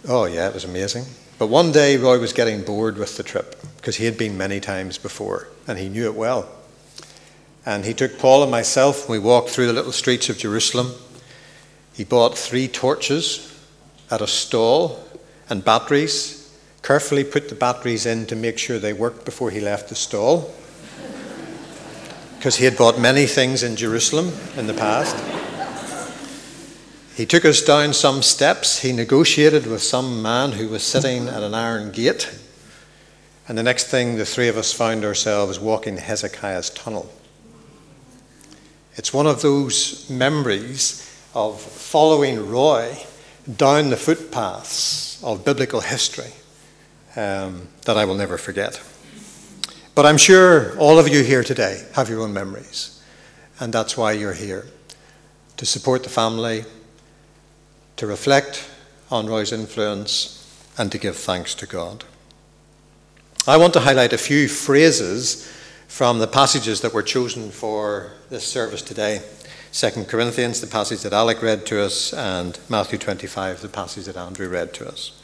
Oh, 0.07 0.25
yeah, 0.25 0.47
it 0.47 0.55
was 0.55 0.65
amazing. 0.65 1.05
But 1.37 1.49
one 1.49 1.71
day, 1.71 1.95
Roy 1.97 2.17
was 2.17 2.33
getting 2.33 2.63
bored 2.63 2.97
with 2.97 3.17
the 3.17 3.23
trip 3.23 3.55
because 3.77 3.97
he 3.97 4.05
had 4.05 4.17
been 4.17 4.35
many 4.35 4.59
times 4.59 4.97
before 4.97 5.47
and 5.67 5.77
he 5.77 5.89
knew 5.89 6.05
it 6.05 6.15
well. 6.15 6.49
And 7.69 7.85
he 7.85 7.93
took 7.93 8.17
Paul 8.17 8.41
and 8.41 8.49
myself, 8.49 9.01
and 9.01 9.09
we 9.09 9.19
walked 9.19 9.51
through 9.51 9.67
the 9.67 9.73
little 9.73 9.91
streets 9.91 10.27
of 10.27 10.39
Jerusalem. 10.39 10.91
He 11.93 12.03
bought 12.03 12.35
three 12.35 12.67
torches 12.67 13.55
at 14.09 14.21
a 14.21 14.27
stall 14.27 15.05
and 15.51 15.63
batteries, 15.63 16.51
carefully 16.81 17.23
put 17.23 17.47
the 17.47 17.53
batteries 17.53 18.07
in 18.07 18.25
to 18.25 18.35
make 18.35 18.57
sure 18.57 18.79
they 18.79 18.91
worked 18.91 19.23
before 19.23 19.51
he 19.51 19.59
left 19.59 19.87
the 19.87 19.93
stall. 19.93 20.51
Because 22.39 22.55
he 22.55 22.65
had 22.65 22.75
bought 22.75 22.99
many 22.99 23.27
things 23.27 23.61
in 23.61 23.75
Jerusalem 23.75 24.33
in 24.57 24.65
the 24.65 24.73
past. 24.73 25.15
He 27.15 27.27
took 27.27 27.45
us 27.45 27.61
down 27.61 27.93
some 27.93 28.23
steps. 28.23 28.79
He 28.79 28.93
negotiated 28.93 29.67
with 29.67 29.83
some 29.83 30.23
man 30.23 30.53
who 30.53 30.69
was 30.69 30.81
sitting 30.81 31.27
at 31.27 31.43
an 31.43 31.53
iron 31.53 31.91
gate. 31.91 32.35
And 33.47 33.55
the 33.55 33.63
next 33.63 33.89
thing, 33.89 34.15
the 34.15 34.25
three 34.25 34.47
of 34.47 34.57
us 34.57 34.73
found 34.73 35.05
ourselves 35.05 35.59
walking 35.59 35.97
Hezekiah's 35.97 36.71
tunnel. 36.71 37.11
It's 38.95 39.13
one 39.13 39.27
of 39.27 39.41
those 39.41 40.09
memories 40.09 41.05
of 41.33 41.61
following 41.61 42.49
Roy 42.49 42.97
down 43.57 43.89
the 43.89 43.97
footpaths 43.97 45.23
of 45.23 45.45
biblical 45.45 45.81
history 45.81 46.33
um, 47.15 47.67
that 47.85 47.97
I 47.97 48.05
will 48.05 48.15
never 48.15 48.37
forget. 48.37 48.81
But 49.95 50.05
I'm 50.05 50.17
sure 50.17 50.77
all 50.77 50.99
of 50.99 51.07
you 51.07 51.23
here 51.23 51.43
today 51.43 51.85
have 51.93 52.09
your 52.09 52.21
own 52.21 52.33
memories, 52.33 53.01
and 53.59 53.73
that's 53.73 53.97
why 53.97 54.13
you're 54.13 54.33
here 54.33 54.65
to 55.57 55.65
support 55.65 56.03
the 56.03 56.09
family, 56.09 56.63
to 57.97 58.07
reflect 58.07 58.69
on 59.11 59.27
Roy's 59.27 59.51
influence, 59.51 60.35
and 60.77 60.91
to 60.91 60.97
give 60.97 61.17
thanks 61.17 61.53
to 61.55 61.65
God. 61.65 62.05
I 63.47 63.57
want 63.57 63.73
to 63.73 63.81
highlight 63.81 64.13
a 64.13 64.17
few 64.17 64.47
phrases 64.47 65.51
from 65.89 66.19
the 66.19 66.27
passages 66.27 66.79
that 66.81 66.93
were 66.93 67.03
chosen 67.03 67.49
for 67.49 68.13
this 68.29 68.45
service 68.45 68.81
today. 68.81 69.21
2 69.73 70.05
Corinthians, 70.05 70.61
the 70.61 70.67
passage 70.67 71.01
that 71.01 71.11
Alec 71.11 71.41
read 71.41 71.65
to 71.65 71.81
us, 71.81 72.13
and 72.13 72.57
Matthew 72.69 72.97
25, 72.97 73.61
the 73.61 73.67
passage 73.67 74.05
that 74.05 74.15
Andrew 74.15 74.47
read 74.47 74.73
to 74.75 74.87
us. 74.87 75.19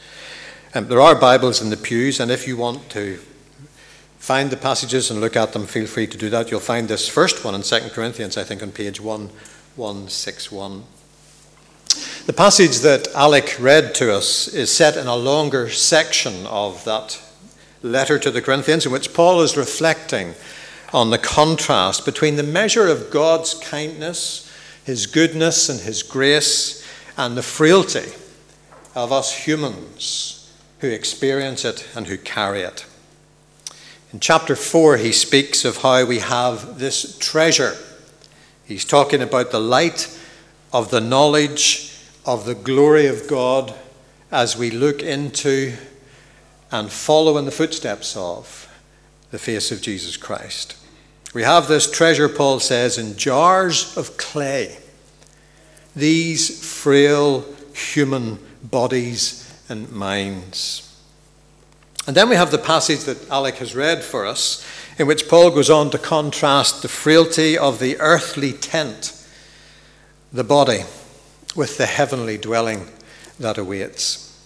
Um, 0.73 0.87
there 0.87 0.99
are 0.99 1.15
Bibles 1.15 1.61
in 1.61 1.69
the 1.69 1.77
pews, 1.77 2.19
and 2.19 2.29
if 2.31 2.47
you 2.47 2.57
want 2.57 2.89
to 2.89 3.19
find 4.17 4.49
the 4.49 4.57
passages 4.57 5.11
and 5.11 5.21
look 5.21 5.35
at 5.35 5.53
them, 5.53 5.67
feel 5.67 5.85
free 5.85 6.07
to 6.07 6.17
do 6.17 6.29
that. 6.31 6.51
You'll 6.51 6.59
find 6.59 6.87
this 6.87 7.07
first 7.07 7.45
one 7.45 7.55
in 7.55 7.61
2 7.61 7.91
Corinthians, 7.93 8.35
I 8.35 8.43
think, 8.43 8.61
on 8.61 8.71
page 8.71 8.99
1161. 8.99 10.83
The 12.25 12.33
passage 12.33 12.79
that 12.79 13.07
Alec 13.15 13.55
read 13.59 13.93
to 13.95 14.11
us 14.13 14.47
is 14.47 14.75
set 14.75 14.97
in 14.97 15.05
a 15.05 15.15
longer 15.15 15.69
section 15.69 16.47
of 16.47 16.83
that 16.85 17.21
letter 17.83 18.17
to 18.19 18.31
the 18.31 18.41
Corinthians, 18.41 18.85
in 18.85 18.91
which 18.91 19.13
Paul 19.13 19.41
is 19.41 19.55
reflecting 19.55 20.33
on 20.95 21.09
the 21.09 21.17
contrast 21.17 22.05
between 22.05 22.37
the 22.37 22.41
measure 22.43 22.87
of 22.87 23.11
God's 23.11 23.53
kindness, 23.55 24.49
His 24.85 25.07
goodness, 25.07 25.67
and 25.67 25.81
His 25.81 26.01
grace, 26.01 26.87
and 27.17 27.35
the 27.35 27.43
frailty 27.43 28.13
of 28.95 29.11
us 29.11 29.45
humans 29.45 30.53
who 30.79 30.87
experience 30.87 31.65
it 31.65 31.85
and 31.97 32.07
who 32.07 32.17
carry 32.17 32.61
it. 32.61 32.85
In 34.13 34.21
chapter 34.21 34.55
4, 34.55 34.95
he 34.95 35.11
speaks 35.11 35.65
of 35.65 35.81
how 35.81 36.05
we 36.05 36.19
have 36.19 36.79
this 36.79 37.17
treasure. 37.19 37.75
He's 38.63 38.85
talking 38.85 39.21
about 39.21 39.51
the 39.51 39.59
light 39.59 40.17
of 40.71 40.91
the 40.91 41.01
knowledge 41.01 41.93
of 42.25 42.45
the 42.45 42.55
glory 42.55 43.07
of 43.07 43.27
God 43.27 43.75
as 44.31 44.55
we 44.55 44.71
look 44.71 45.03
into 45.03 45.73
and 46.71 46.89
follow 46.89 47.37
in 47.37 47.43
the 47.43 47.51
footsteps 47.51 48.15
of 48.15 48.73
the 49.31 49.39
face 49.39 49.73
of 49.73 49.81
Jesus 49.81 50.15
Christ. 50.15 50.77
We 51.35 51.43
have 51.43 51.67
this 51.67 51.91
treasure, 51.91 52.29
Paul 52.29 52.61
says, 52.61 52.97
in 52.97 53.17
jars 53.17 53.97
of 53.97 54.15
clay. 54.15 54.77
These 55.93 56.63
frail 56.63 57.43
human 57.73 58.39
bodies 58.63 59.53
and 59.67 59.91
minds. 59.91 60.97
And 62.07 62.15
then 62.15 62.29
we 62.29 62.37
have 62.37 62.51
the 62.51 62.57
passage 62.57 63.03
that 63.03 63.29
Alec 63.29 63.55
has 63.55 63.75
read 63.75 64.01
for 64.01 64.25
us, 64.25 64.65
in 64.97 65.07
which 65.07 65.27
Paul 65.27 65.51
goes 65.51 65.69
on 65.69 65.89
to 65.89 65.97
contrast 65.97 66.81
the 66.81 66.87
frailty 66.87 67.57
of 67.57 67.79
the 67.79 67.99
earthly 67.99 68.53
tent, 68.53 69.11
the 70.31 70.45
body, 70.45 70.85
with 71.53 71.77
the 71.77 71.85
heavenly 71.85 72.37
dwelling 72.37 72.87
that 73.41 73.57
awaits. 73.57 74.39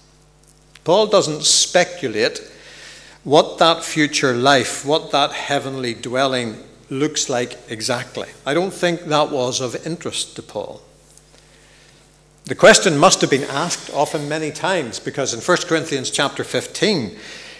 Paul 0.86 1.06
doesn't 1.06 1.44
speculate 1.44 2.42
what 3.24 3.60
that 3.60 3.84
future 3.84 4.34
life, 4.34 4.84
what 4.84 5.12
that 5.12 5.34
heavenly 5.34 5.94
dwelling 5.94 6.64
looks 6.90 7.30
like 7.30 7.58
exactly. 7.70 8.28
I 8.46 8.54
don't 8.54 8.74
think 8.74 9.02
that 9.06 9.32
was 9.32 9.62
of 9.62 9.86
interest 9.86 10.36
to 10.36 10.44
Paul. 10.44 10.82
The 12.46 12.56
question 12.56 12.98
must 12.98 13.22
have 13.22 13.30
been 13.30 13.44
asked 13.44 13.94
often 13.94 14.28
many 14.28 14.52
times 14.52 15.00
because 15.00 15.34
in 15.34 15.40
1 15.40 15.58
Corinthians 15.68 16.10
chapter 16.10 16.44
15 16.44 17.16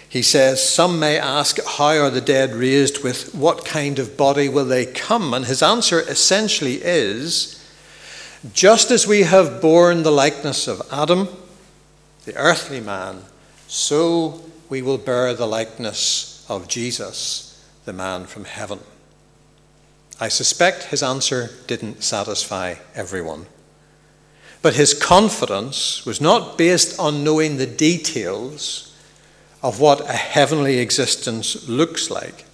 he 0.08 0.22
says, 0.22 0.68
Some 0.68 0.98
may 0.98 1.16
ask, 1.16 1.58
How 1.64 1.98
are 1.98 2.10
the 2.10 2.20
dead 2.20 2.52
raised? 2.52 3.04
With 3.04 3.32
what 3.32 3.64
kind 3.64 4.00
of 4.00 4.16
body 4.16 4.48
will 4.48 4.64
they 4.64 4.84
come? 4.84 5.32
And 5.32 5.44
his 5.44 5.62
answer 5.62 6.00
essentially 6.00 6.80
is, 6.82 7.64
Just 8.52 8.90
as 8.90 9.06
we 9.06 9.22
have 9.22 9.62
borne 9.62 10.02
the 10.02 10.10
likeness 10.10 10.66
of 10.66 10.82
Adam, 10.90 11.28
the 12.24 12.34
earthly 12.34 12.80
man, 12.80 13.22
so 13.68 14.40
we 14.68 14.82
will 14.82 14.98
bear 14.98 15.32
the 15.32 15.46
likeness 15.46 16.44
of 16.48 16.66
Jesus, 16.66 17.64
the 17.84 17.92
man 17.92 18.26
from 18.26 18.44
heaven. 18.44 18.80
I 20.20 20.28
suspect 20.28 20.84
his 20.84 21.02
answer 21.02 21.50
didn't 21.66 22.04
satisfy 22.04 22.74
everyone. 22.94 23.46
But 24.60 24.74
his 24.74 24.92
confidence 24.92 26.04
was 26.04 26.20
not 26.20 26.58
based 26.58 27.00
on 27.00 27.24
knowing 27.24 27.56
the 27.56 27.66
details 27.66 28.94
of 29.62 29.80
what 29.80 30.02
a 30.02 30.12
heavenly 30.12 30.78
existence 30.78 31.66
looks 31.66 32.10
like, 32.10 32.44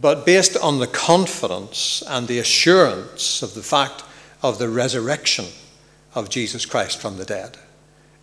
but 0.00 0.26
based 0.26 0.56
on 0.56 0.80
the 0.80 0.88
confidence 0.88 2.02
and 2.08 2.26
the 2.26 2.40
assurance 2.40 3.40
of 3.40 3.54
the 3.54 3.62
fact 3.62 4.02
of 4.42 4.58
the 4.58 4.68
resurrection 4.68 5.46
of 6.16 6.28
Jesus 6.28 6.66
Christ 6.66 6.98
from 6.98 7.18
the 7.18 7.24
dead 7.24 7.56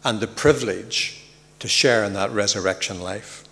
and 0.04 0.20
the 0.20 0.28
privilege 0.28 1.24
to 1.60 1.70
share 1.70 2.04
in 2.04 2.14
that 2.14 2.32
resurrection 2.32 3.02
life. 3.02 3.45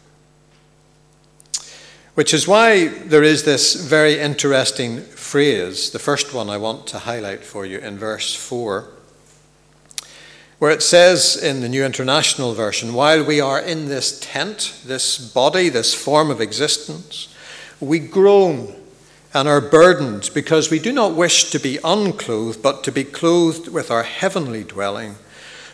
Which 2.16 2.32
is 2.32 2.48
why 2.48 2.90
there 2.90 3.24
is 3.24 3.44
this 3.44 3.74
very 3.74 4.20
interesting 4.20 5.02
phrase, 5.02 5.90
the 5.90 5.98
first 5.98 6.32
one 6.32 6.48
I 6.48 6.58
want 6.58 6.86
to 6.88 7.00
highlight 7.00 7.44
for 7.44 7.66
you 7.66 7.80
in 7.80 7.98
verse 7.98 8.36
4, 8.36 8.88
where 10.60 10.70
it 10.70 10.84
says 10.84 11.36
in 11.36 11.62
the 11.62 11.70
New 11.70 11.84
International 11.84 12.54
Version, 12.54 12.94
while 12.94 13.24
we 13.24 13.42
are 13.42 13.60
in 13.60 13.88
this 13.88 14.20
tent, 14.20 14.80
this 14.86 15.18
body, 15.18 15.70
this 15.70 15.96
form 15.96 16.30
of 16.30 16.40
existence, 16.40 17.34
we 17.80 17.98
groan 17.98 18.76
and 19.34 19.48
are 19.48 19.60
burdened 19.60 20.30
because 20.36 20.70
we 20.70 20.78
do 20.78 20.92
not 20.92 21.16
wish 21.16 21.50
to 21.50 21.60
be 21.60 21.80
unclothed, 21.84 22.62
but 22.62 22.84
to 22.84 22.92
be 22.92 23.04
clothed 23.04 23.70
with 23.70 23.90
our 23.90 24.04
heavenly 24.04 24.64
dwelling, 24.64 25.16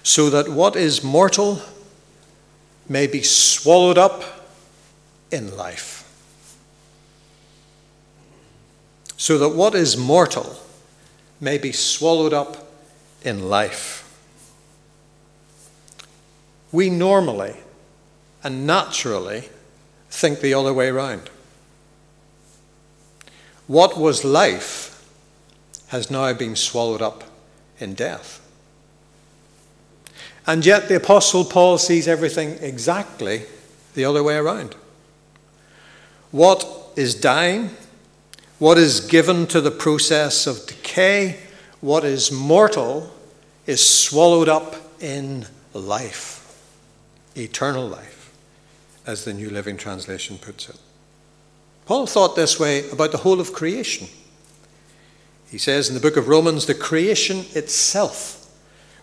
so 0.04 0.30
that 0.30 0.48
what 0.48 0.78
is 0.78 1.04
mortal 1.04 1.62
may 2.88 3.08
be 3.08 3.22
swallowed 3.22 3.98
up 3.98 4.24
in 5.32 5.58
life. 5.58 5.99
So 9.20 9.38
that 9.40 9.50
what 9.50 9.76
is 9.76 9.98
mortal 9.98 10.56
may 11.42 11.58
be 11.58 11.74
swallowed 11.74 12.32
up 12.32 12.72
in 13.22 13.50
life. 13.50 14.06
We 16.72 16.90
normally 16.90 17.58
and 18.42 18.66
naturally 18.66 19.50
think 20.10 20.40
the 20.40 20.54
other 20.54 20.74
way 20.74 20.88
around. 20.88 21.30
What 23.68 23.98
was 23.98 24.24
life 24.24 25.06
has 25.90 26.10
now 26.10 26.32
been 26.32 26.56
swallowed 26.56 27.02
up 27.02 27.26
in 27.78 27.96
death. 27.96 28.40
And 30.48 30.66
yet 30.66 30.88
the 30.88 30.96
Apostle 30.96 31.44
Paul 31.44 31.78
sees 31.78 32.08
everything 32.08 32.52
exactly 32.62 33.44
the 33.96 34.06
other 34.06 34.24
way 34.24 34.38
around. 34.38 34.78
What 36.32 36.66
is 36.96 37.16
dying, 37.16 37.72
what 38.60 38.78
is 38.78 39.00
given 39.00 39.48
to 39.48 39.62
the 39.62 39.72
process 39.72 40.46
of 40.46 40.68
decay, 40.68 41.40
what 41.80 42.04
is 42.04 42.32
mortal, 42.32 43.12
is 43.66 43.86
swallowed 43.86 44.50
up 44.50 44.76
in 45.00 45.46
life, 45.74 46.62
eternal 47.36 47.88
life, 47.88 48.34
as 49.08 49.24
the 49.24 49.34
New 49.34 49.50
Living 49.50 49.78
Translation 49.78 50.38
puts 50.38 50.70
it. 50.70 50.78
Paul 51.86 52.06
thought 52.06 52.36
this 52.36 52.60
way 52.60 52.90
about 52.92 53.12
the 53.12 53.20
whole 53.20 53.40
of 53.40 53.54
creation. 53.54 54.08
He 55.50 55.58
says 55.58 55.88
in 55.88 55.96
the 55.96 56.02
book 56.02 56.18
of 56.18 56.28
Romans, 56.28 56.66
the 56.66 56.76
creation 56.76 57.46
itself 57.56 58.36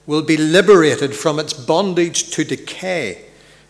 will 0.07 0.23
be 0.23 0.37
liberated 0.37 1.15
from 1.15 1.39
its 1.41 1.53
bondage 1.53 2.31
to 2.31 2.45
decay 2.45 3.25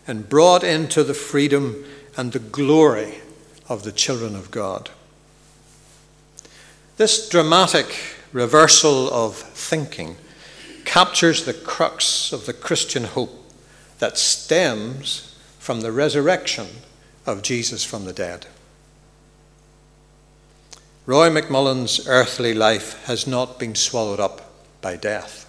and 0.06 0.28
brought 0.28 0.62
into 0.62 1.02
the 1.02 1.14
freedom 1.14 1.84
and 2.16 2.32
the 2.32 2.38
glory 2.38 3.14
of 3.68 3.84
the 3.84 3.92
children 3.92 4.34
of 4.36 4.50
God. 4.50 4.90
This 6.96 7.28
dramatic 7.28 7.94
reversal 8.32 9.12
of 9.12 9.36
thinking 9.36 10.16
captures 10.86 11.44
the 11.44 11.52
crux 11.52 12.32
of 12.32 12.46
the 12.46 12.54
Christian 12.54 13.04
hope 13.04 13.52
that 13.98 14.16
stems 14.16 15.36
from 15.58 15.82
the 15.82 15.92
resurrection 15.92 16.66
of 17.26 17.42
Jesus 17.42 17.84
from 17.84 18.06
the 18.06 18.14
dead. 18.14 18.46
Roy 21.04 21.28
McMullen's 21.28 22.08
earthly 22.08 22.54
life 22.54 23.04
has 23.04 23.26
not 23.26 23.58
been 23.58 23.74
swallowed 23.74 24.18
up 24.18 24.50
by 24.80 24.96
death. 24.96 25.42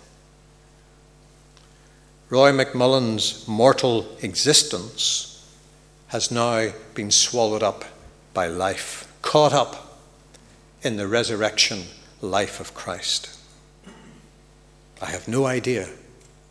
Roy 2.29 2.51
McMullen's 2.51 3.47
mortal 3.47 4.05
existence 4.21 5.49
has 6.07 6.29
now 6.29 6.71
been 6.93 7.09
swallowed 7.09 7.63
up 7.63 7.85
by 8.33 8.47
life, 8.47 9.09
caught 9.21 9.53
up 9.53 9.86
in 10.81 10.97
the 10.97 11.07
resurrection 11.07 11.83
life 12.21 12.59
of 12.59 12.73
Christ. 12.73 13.37
I 15.01 15.07
have 15.07 15.27
no 15.27 15.45
idea 15.45 15.89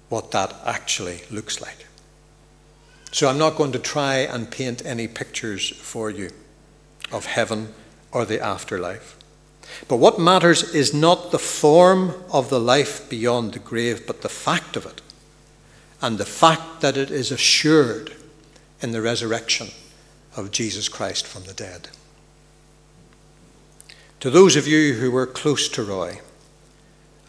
what 0.08 0.30
that 0.30 0.54
actually 0.64 1.22
looks 1.30 1.60
like. 1.60 1.86
So 3.12 3.28
I'm 3.28 3.38
not 3.38 3.56
going 3.56 3.72
to 3.72 3.78
try 3.78 4.16
and 4.16 4.50
paint 4.50 4.84
any 4.84 5.08
pictures 5.08 5.68
for 5.70 6.10
you 6.10 6.30
of 7.12 7.26
heaven 7.26 7.72
or 8.12 8.24
the 8.24 8.40
afterlife. 8.40 9.16
But 9.88 9.96
what 9.96 10.18
matters 10.18 10.74
is 10.74 10.94
not 10.94 11.30
the 11.30 11.38
form 11.38 12.14
of 12.32 12.50
the 12.50 12.60
life 12.60 13.08
beyond 13.08 13.52
the 13.52 13.58
grave, 13.58 14.06
but 14.06 14.22
the 14.22 14.28
fact 14.28 14.76
of 14.76 14.86
it, 14.86 15.00
and 16.00 16.18
the 16.18 16.24
fact 16.24 16.80
that 16.80 16.96
it 16.96 17.10
is 17.10 17.32
assured 17.32 18.12
in 18.80 18.92
the 18.92 19.02
resurrection 19.02 19.68
of 20.36 20.50
Jesus 20.50 20.88
Christ 20.88 21.26
from 21.26 21.44
the 21.44 21.54
dead. 21.54 21.88
To 24.20 24.30
those 24.30 24.56
of 24.56 24.66
you 24.66 24.94
who 24.94 25.10
were 25.10 25.26
close 25.26 25.68
to 25.68 25.82
Roy, 25.82 26.20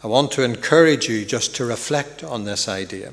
I 0.02 0.06
want 0.06 0.32
to 0.32 0.42
encourage 0.42 1.06
you 1.06 1.26
just 1.26 1.54
to 1.56 1.66
reflect 1.66 2.24
on 2.24 2.44
this 2.44 2.66
idea 2.66 3.12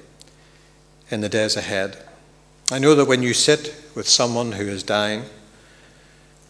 in 1.12 1.20
the 1.20 1.28
days 1.28 1.58
ahead. 1.58 1.98
I 2.72 2.80
know 2.80 2.96
that 2.96 3.08
when 3.08 3.22
you 3.22 3.34
sit 3.34 3.76
with 3.94 4.08
someone 4.08 4.54
who 4.54 4.66
is 4.66 4.82
dying, 4.82 5.26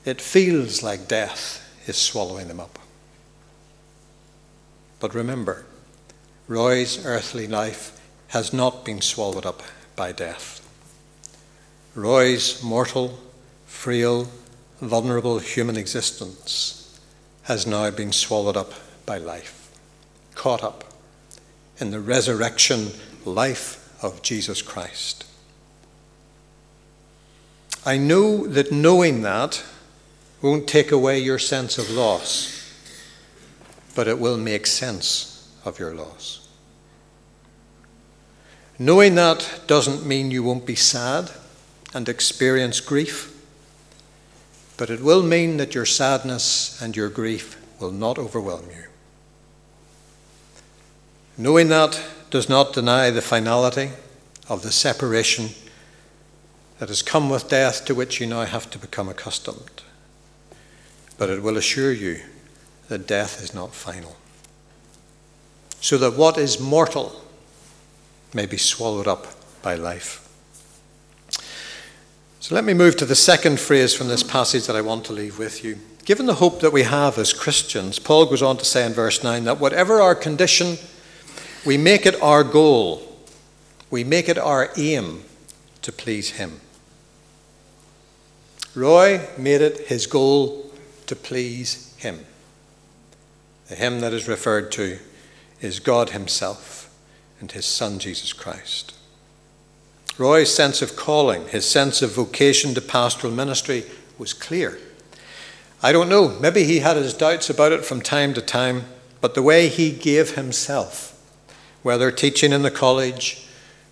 it 0.05 0.21
feels 0.21 0.83
like 0.83 1.07
death 1.07 1.67
is 1.87 1.97
swallowing 1.97 2.47
them 2.47 2.59
up. 2.59 2.77
But 4.99 5.15
remember, 5.15 5.65
Roy's 6.47 7.03
earthly 7.05 7.47
life 7.47 7.99
has 8.29 8.53
not 8.53 8.85
been 8.85 9.01
swallowed 9.01 9.47
up 9.47 9.63
by 9.95 10.11
death. 10.11 10.61
Roy's 11.95 12.61
mortal, 12.61 13.19
frail, 13.65 14.27
vulnerable 14.79 15.39
human 15.39 15.75
existence 15.75 16.84
has 17.45 17.65
now 17.65 17.89
been 17.91 18.11
swallowed 18.11 18.57
up 18.57 18.73
by 19.05 19.17
life, 19.17 19.71
caught 20.33 20.63
up 20.63 20.83
in 21.79 21.91
the 21.91 21.99
resurrection 21.99 22.91
life 23.23 23.81
of 24.03 24.21
Jesus 24.21 24.61
Christ. 24.61 25.25
I 27.85 27.97
know 27.97 28.47
that 28.47 28.71
knowing 28.71 29.21
that 29.21 29.63
won't 30.41 30.67
take 30.67 30.91
away 30.91 31.19
your 31.19 31.37
sense 31.37 31.77
of 31.77 31.89
loss, 31.89 32.51
but 33.95 34.07
it 34.07 34.19
will 34.19 34.37
make 34.37 34.65
sense 34.65 35.51
of 35.63 35.79
your 35.79 35.93
loss. 35.93 36.47
Knowing 38.79 39.15
that 39.15 39.61
doesn't 39.67 40.05
mean 40.05 40.31
you 40.31 40.43
won't 40.43 40.65
be 40.65 40.75
sad 40.75 41.31
and 41.93 42.09
experience 42.09 42.79
grief, 42.79 43.34
but 44.77 44.89
it 44.89 45.01
will 45.01 45.23
mean 45.23 45.57
that 45.57 45.75
your 45.75 45.85
sadness 45.85 46.81
and 46.81 46.95
your 46.95 47.09
grief 47.09 47.61
will 47.79 47.91
not 47.91 48.17
overwhelm 48.17 48.65
you. 48.69 48.85
Knowing 51.37 51.67
that 51.69 52.01
does 52.29 52.49
not 52.49 52.73
deny 52.73 53.09
the 53.09 53.21
finality 53.21 53.91
of 54.49 54.61
the 54.61 54.71
separation 54.71 55.49
that 56.79 56.89
has 56.89 57.01
come 57.01 57.29
with 57.29 57.49
death 57.49 57.85
to 57.85 57.95
which 57.95 58.19
you 58.19 58.27
now 58.27 58.43
have 58.43 58.69
to 58.69 58.77
become 58.77 59.09
accustomed 59.09 59.83
but 61.17 61.29
it 61.29 61.41
will 61.41 61.57
assure 61.57 61.91
you 61.91 62.21
that 62.87 63.07
death 63.07 63.41
is 63.41 63.53
not 63.53 63.73
final. 63.73 64.15
So 65.81 65.97
that 65.97 66.15
what 66.15 66.37
is 66.37 66.59
mortal 66.59 67.21
may 68.33 68.45
be 68.45 68.57
swallowed 68.57 69.07
up 69.07 69.27
by 69.61 69.75
life. 69.75 70.24
So 72.45 72.53
let 72.53 72.63
me 72.63 72.75
move 72.75 72.95
to 72.97 73.05
the 73.05 73.15
second 73.15 73.59
phrase 73.59 73.95
from 73.95 74.07
this 74.07 74.21
passage 74.21 74.67
that 74.67 74.75
I 74.75 74.81
want 74.81 75.03
to 75.05 75.13
leave 75.13 75.39
with 75.39 75.63
you. 75.63 75.79
Given 76.03 76.27
the 76.27 76.35
hope 76.35 76.59
that 76.59 76.71
we 76.71 76.83
have 76.83 77.17
as 77.17 77.33
Christians, 77.33 77.97
Paul 77.97 78.27
goes 78.27 78.43
on 78.43 78.57
to 78.57 78.65
say 78.65 78.85
in 78.85 78.93
verse 78.93 79.23
9 79.23 79.45
that 79.45 79.59
whatever 79.59 79.99
our 79.99 80.13
condition, 80.13 80.77
we 81.65 81.75
make 81.75 82.05
it 82.05 82.21
our 82.21 82.43
goal, 82.43 83.17
we 83.89 84.03
make 84.03 84.29
it 84.29 84.37
our 84.37 84.69
aim 84.77 85.23
to 85.81 85.91
please 85.91 86.33
Him. 86.33 86.61
Roy 88.75 89.27
made 89.39 89.61
it 89.61 89.87
his 89.87 90.05
goal 90.05 90.71
to 91.07 91.15
please 91.15 91.95
Him. 91.97 92.27
The 93.69 93.75
Him 93.75 94.01
that 94.01 94.13
is 94.13 94.27
referred 94.27 94.71
to 94.73 94.99
is 95.61 95.79
God 95.79 96.11
Himself 96.11 96.95
and 97.39 97.51
His 97.51 97.65
Son 97.65 97.97
Jesus 97.97 98.33
Christ. 98.33 98.93
Roy's 100.17 100.53
sense 100.53 100.81
of 100.81 100.95
calling, 100.95 101.47
his 101.49 101.69
sense 101.69 102.01
of 102.01 102.13
vocation 102.13 102.73
to 102.73 102.81
pastoral 102.81 103.33
ministry 103.33 103.83
was 104.17 104.33
clear. 104.33 104.79
I 105.83 105.91
don't 105.91 106.09
know, 106.09 106.29
maybe 106.39 106.63
he 106.63 106.79
had 106.79 106.95
his 106.95 107.13
doubts 107.13 107.49
about 107.49 107.73
it 107.73 107.83
from 107.83 108.01
time 108.01 108.33
to 108.33 108.41
time, 108.41 108.85
but 109.19 109.35
the 109.35 109.43
way 109.43 109.67
he 109.67 109.91
gave 109.91 110.35
himself, 110.35 111.11
whether 111.83 112.11
teaching 112.11 112.53
in 112.53 112.61
the 112.61 112.71
college, 112.71 113.45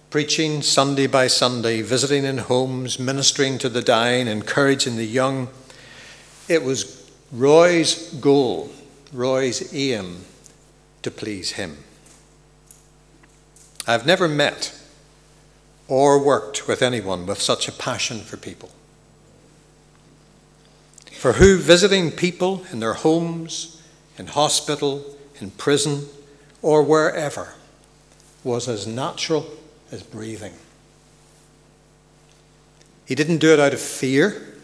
preaching 0.10 0.62
Sunday 0.62 1.08
by 1.08 1.28
Sunday, 1.28 1.82
visiting 1.82 2.24
in 2.24 2.38
homes, 2.38 3.00
ministering 3.00 3.58
to 3.58 3.68
the 3.68 3.82
dying, 3.82 4.28
encouraging 4.28 4.96
the 4.96 5.06
young. 5.06 5.50
It 6.48 6.64
was 6.64 7.10
Roy's 7.32 8.14
goal, 8.14 8.72
Roy's 9.12 9.74
aim 9.74 10.24
to 11.02 11.12
please 11.12 11.54
him. 11.54 11.78
I've 13.86 14.06
never 14.06 14.30
met 14.30 14.80
or 15.88 16.24
worked 16.24 16.68
with 16.68 16.82
anyone 16.82 17.26
with 17.26 17.42
such 17.42 17.68
a 17.68 17.72
passion 17.72 18.20
for 18.20 18.38
people. 18.38 18.70
For 21.12 21.34
who 21.34 21.58
visiting 21.58 22.12
people 22.12 22.66
in 22.72 22.80
their 22.80 22.94
homes, 22.94 23.82
in 24.18 24.28
hospital, 24.28 25.04
in 25.40 25.52
prison, 25.52 26.08
or 26.62 26.84
wherever 26.84 27.54
was 28.44 28.68
as 28.68 28.86
natural 28.86 29.46
as 29.92 30.04
breathing. 30.04 30.54
He 33.06 33.16
didn't 33.16 33.38
do 33.38 33.54
it 33.54 33.60
out 33.60 33.74
of 33.74 33.82
fear. 33.82 34.56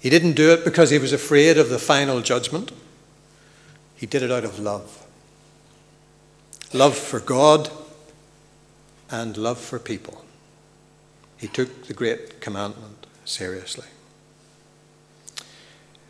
He 0.00 0.10
didn't 0.10 0.32
do 0.32 0.52
it 0.52 0.64
because 0.64 0.90
he 0.90 0.98
was 0.98 1.12
afraid 1.12 1.58
of 1.58 1.68
the 1.68 1.78
final 1.78 2.20
judgment. 2.20 2.72
He 3.96 4.06
did 4.06 4.22
it 4.22 4.30
out 4.30 4.44
of 4.44 4.58
love 4.58 5.00
love 6.74 6.96
for 6.96 7.20
God 7.20 7.70
and 9.20 9.36
love 9.36 9.58
for 9.58 9.78
people. 9.78 10.24
He 11.36 11.46
took 11.46 11.86
the 11.86 11.94
great 11.94 12.40
commandment 12.40 13.06
seriously. 13.24 13.86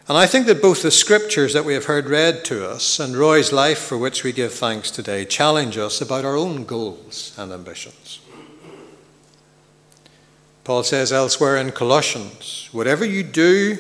And 0.06 0.18
I 0.18 0.26
think 0.26 0.46
that 0.46 0.62
both 0.62 0.82
the 0.82 0.90
scriptures 0.90 1.54
that 1.54 1.64
we 1.64 1.74
have 1.74 1.86
heard 1.86 2.08
read 2.08 2.44
to 2.46 2.68
us 2.68 3.00
and 3.00 3.16
Roy's 3.16 3.52
life, 3.52 3.78
for 3.78 3.96
which 3.96 4.22
we 4.22 4.32
give 4.32 4.52
thanks 4.52 4.90
today, 4.90 5.24
challenge 5.24 5.78
us 5.78 6.00
about 6.00 6.24
our 6.24 6.36
own 6.36 6.64
goals 6.64 7.34
and 7.38 7.52
ambitions. 7.52 8.20
Paul 10.62 10.82
says 10.82 11.12
elsewhere 11.12 11.56
in 11.56 11.72
Colossians 11.72 12.68
whatever 12.72 13.04
you 13.04 13.22
do, 13.22 13.78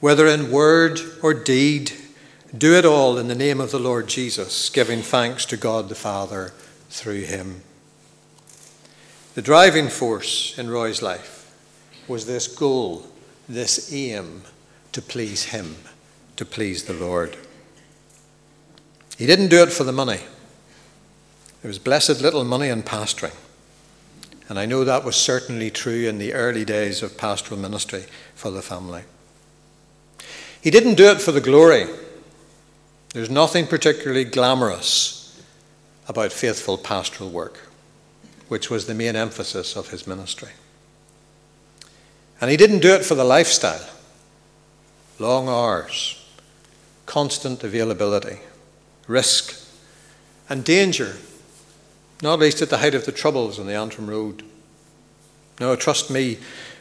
whether 0.00 0.26
in 0.26 0.50
word 0.50 1.00
or 1.22 1.32
deed, 1.32 1.92
do 2.56 2.74
it 2.74 2.84
all 2.84 3.16
in 3.16 3.28
the 3.28 3.34
name 3.34 3.60
of 3.60 3.70
the 3.70 3.78
Lord 3.78 4.08
Jesus, 4.08 4.68
giving 4.68 5.00
thanks 5.00 5.46
to 5.46 5.56
God 5.56 5.88
the 5.88 5.94
Father 5.94 6.52
through 6.90 7.22
him. 7.22 7.62
The 9.34 9.42
driving 9.42 9.88
force 9.88 10.58
in 10.58 10.68
Roy's 10.68 11.00
life 11.00 11.50
was 12.06 12.26
this 12.26 12.46
goal, 12.46 13.06
this 13.48 13.92
aim 13.92 14.42
to 14.92 15.00
please 15.00 15.44
him, 15.44 15.76
to 16.36 16.44
please 16.44 16.84
the 16.84 16.92
Lord. 16.92 17.36
He 19.16 19.26
didn't 19.26 19.48
do 19.48 19.62
it 19.62 19.72
for 19.72 19.84
the 19.84 19.92
money. 19.92 20.20
There 21.62 21.68
was 21.68 21.78
blessed 21.78 22.20
little 22.20 22.44
money 22.44 22.68
in 22.68 22.82
pastoring. 22.82 23.34
And 24.48 24.58
I 24.58 24.66
know 24.66 24.84
that 24.84 25.04
was 25.04 25.16
certainly 25.16 25.70
true 25.70 26.08
in 26.08 26.18
the 26.18 26.34
early 26.34 26.64
days 26.64 27.02
of 27.02 27.16
pastoral 27.16 27.58
ministry 27.58 28.04
for 28.34 28.50
the 28.50 28.60
family. 28.60 29.04
He 30.60 30.70
didn't 30.70 30.96
do 30.96 31.10
it 31.10 31.20
for 31.20 31.32
the 31.32 31.40
glory. 31.40 31.86
There's 33.14 33.30
nothing 33.30 33.66
particularly 33.66 34.24
glamorous 34.24 35.42
about 36.08 36.32
faithful 36.32 36.76
pastoral 36.76 37.30
work, 37.30 37.58
which 38.52 38.68
was 38.68 38.84
the 38.84 38.92
main 38.92 39.16
emphasis 39.16 39.76
of 39.76 39.88
his 39.88 40.06
ministry. 40.06 40.50
And 42.38 42.50
he 42.50 42.56
didn't 42.58 42.80
do 42.80 42.94
it 42.94 43.02
for 43.02 43.14
the 43.14 43.24
lifestyle 43.24 43.88
long 45.18 45.48
hours, 45.48 46.22
constant 47.06 47.64
availability, 47.64 48.40
risk, 49.06 49.58
and 50.50 50.64
danger, 50.64 51.16
not 52.20 52.40
least 52.40 52.60
at 52.60 52.68
the 52.68 52.76
height 52.76 52.94
of 52.94 53.06
the 53.06 53.10
troubles 53.10 53.58
on 53.58 53.66
the 53.66 53.74
Antrim 53.74 54.10
Road. 54.10 54.44
No, 55.58 55.74
trust 55.74 56.10
me, 56.10 56.36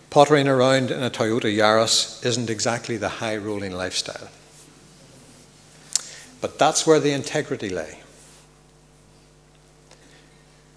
pottering 0.10 0.50
around 0.50 0.92
in 0.92 1.02
a 1.02 1.10
Toyota 1.10 1.56
Yaris 1.56 2.26
isn't 2.26 2.50
exactly 2.50 2.98
the 2.98 3.08
high 3.24 3.38
rolling 3.38 3.72
lifestyle. 3.72 4.28
But 6.42 6.60
that's 6.60 6.86
where 6.86 7.00
the 7.00 7.14
integrity 7.14 7.70
lay. 7.70 8.01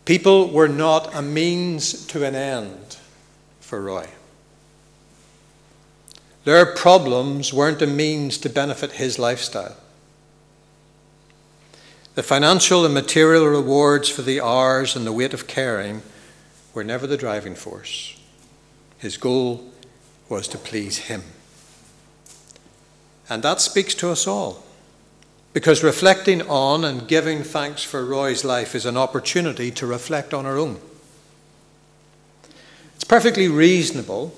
People 0.04 0.50
were 0.50 0.68
not 0.68 1.14
a 1.14 1.22
means 1.22 2.06
to 2.08 2.24
an 2.24 2.34
end 2.34 2.98
for 3.60 3.80
Roy. 3.80 4.08
Their 6.44 6.66
problems 6.66 7.52
weren't 7.54 7.80
a 7.80 7.86
means 7.86 8.36
to 8.38 8.50
benefit 8.50 8.92
his 8.92 9.18
lifestyle. 9.18 9.76
The 12.14 12.22
financial 12.22 12.84
and 12.84 12.92
material 12.92 13.46
rewards 13.46 14.08
for 14.08 14.22
the 14.22 14.40
hours 14.40 14.94
and 14.94 15.06
the 15.06 15.12
weight 15.12 15.34
of 15.34 15.46
caring 15.46 16.02
were 16.74 16.84
never 16.84 17.06
the 17.06 17.16
driving 17.16 17.54
force. 17.54 18.20
His 18.98 19.16
goal 19.16 19.72
was 20.28 20.46
to 20.48 20.58
please 20.58 20.98
him. 20.98 21.22
And 23.28 23.42
that 23.42 23.60
speaks 23.60 23.94
to 23.96 24.10
us 24.10 24.26
all. 24.26 24.63
Because 25.54 25.84
reflecting 25.84 26.42
on 26.42 26.84
and 26.84 27.06
giving 27.06 27.44
thanks 27.44 27.82
for 27.84 28.04
Roy's 28.04 28.44
life 28.44 28.74
is 28.74 28.84
an 28.84 28.96
opportunity 28.96 29.70
to 29.70 29.86
reflect 29.86 30.34
on 30.34 30.44
our 30.44 30.58
own. 30.58 30.80
It's 32.96 33.04
perfectly 33.04 33.46
reasonable 33.46 34.34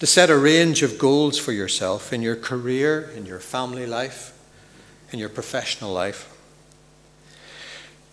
to 0.00 0.06
set 0.06 0.30
a 0.30 0.36
range 0.36 0.82
of 0.82 0.98
goals 0.98 1.38
for 1.38 1.52
yourself 1.52 2.10
in 2.10 2.22
your 2.22 2.36
career, 2.36 3.10
in 3.14 3.26
your 3.26 3.38
family 3.38 3.86
life, 3.86 4.32
in 5.12 5.18
your 5.18 5.28
professional 5.28 5.92
life. 5.92 6.32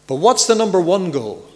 But 0.05 0.15
what's 0.15 0.45
the 0.45 0.55
number 0.55 0.81
one 0.81 1.11
goal? 1.11 1.47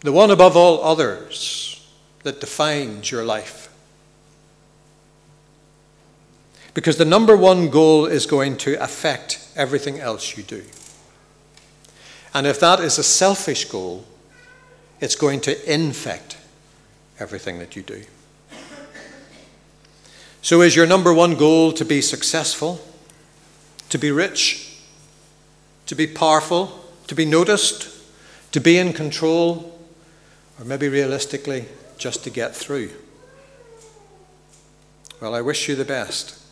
The 0.00 0.12
one 0.12 0.32
above 0.32 0.56
all 0.56 0.82
others 0.82 1.86
that 2.24 2.40
defines 2.40 3.12
your 3.12 3.24
life. 3.24 3.65
Because 6.76 6.98
the 6.98 7.06
number 7.06 7.34
one 7.34 7.70
goal 7.70 8.04
is 8.04 8.26
going 8.26 8.58
to 8.58 8.74
affect 8.74 9.48
everything 9.56 9.98
else 9.98 10.36
you 10.36 10.42
do. 10.42 10.62
And 12.34 12.46
if 12.46 12.60
that 12.60 12.80
is 12.80 12.98
a 12.98 13.02
selfish 13.02 13.64
goal, 13.64 14.04
it's 15.00 15.16
going 15.16 15.40
to 15.40 15.72
infect 15.72 16.36
everything 17.18 17.60
that 17.60 17.76
you 17.76 17.82
do. 17.82 18.02
So, 20.42 20.60
is 20.60 20.76
your 20.76 20.86
number 20.86 21.14
one 21.14 21.36
goal 21.36 21.72
to 21.72 21.82
be 21.82 22.02
successful, 22.02 22.78
to 23.88 23.96
be 23.96 24.10
rich, 24.10 24.78
to 25.86 25.94
be 25.94 26.06
powerful, 26.06 26.84
to 27.06 27.14
be 27.14 27.24
noticed, 27.24 27.88
to 28.52 28.60
be 28.60 28.76
in 28.76 28.92
control, 28.92 29.80
or 30.60 30.66
maybe 30.66 30.90
realistically, 30.90 31.64
just 31.96 32.22
to 32.24 32.30
get 32.30 32.54
through? 32.54 32.90
Well, 35.22 35.34
I 35.34 35.40
wish 35.40 35.70
you 35.70 35.74
the 35.74 35.86
best. 35.86 36.42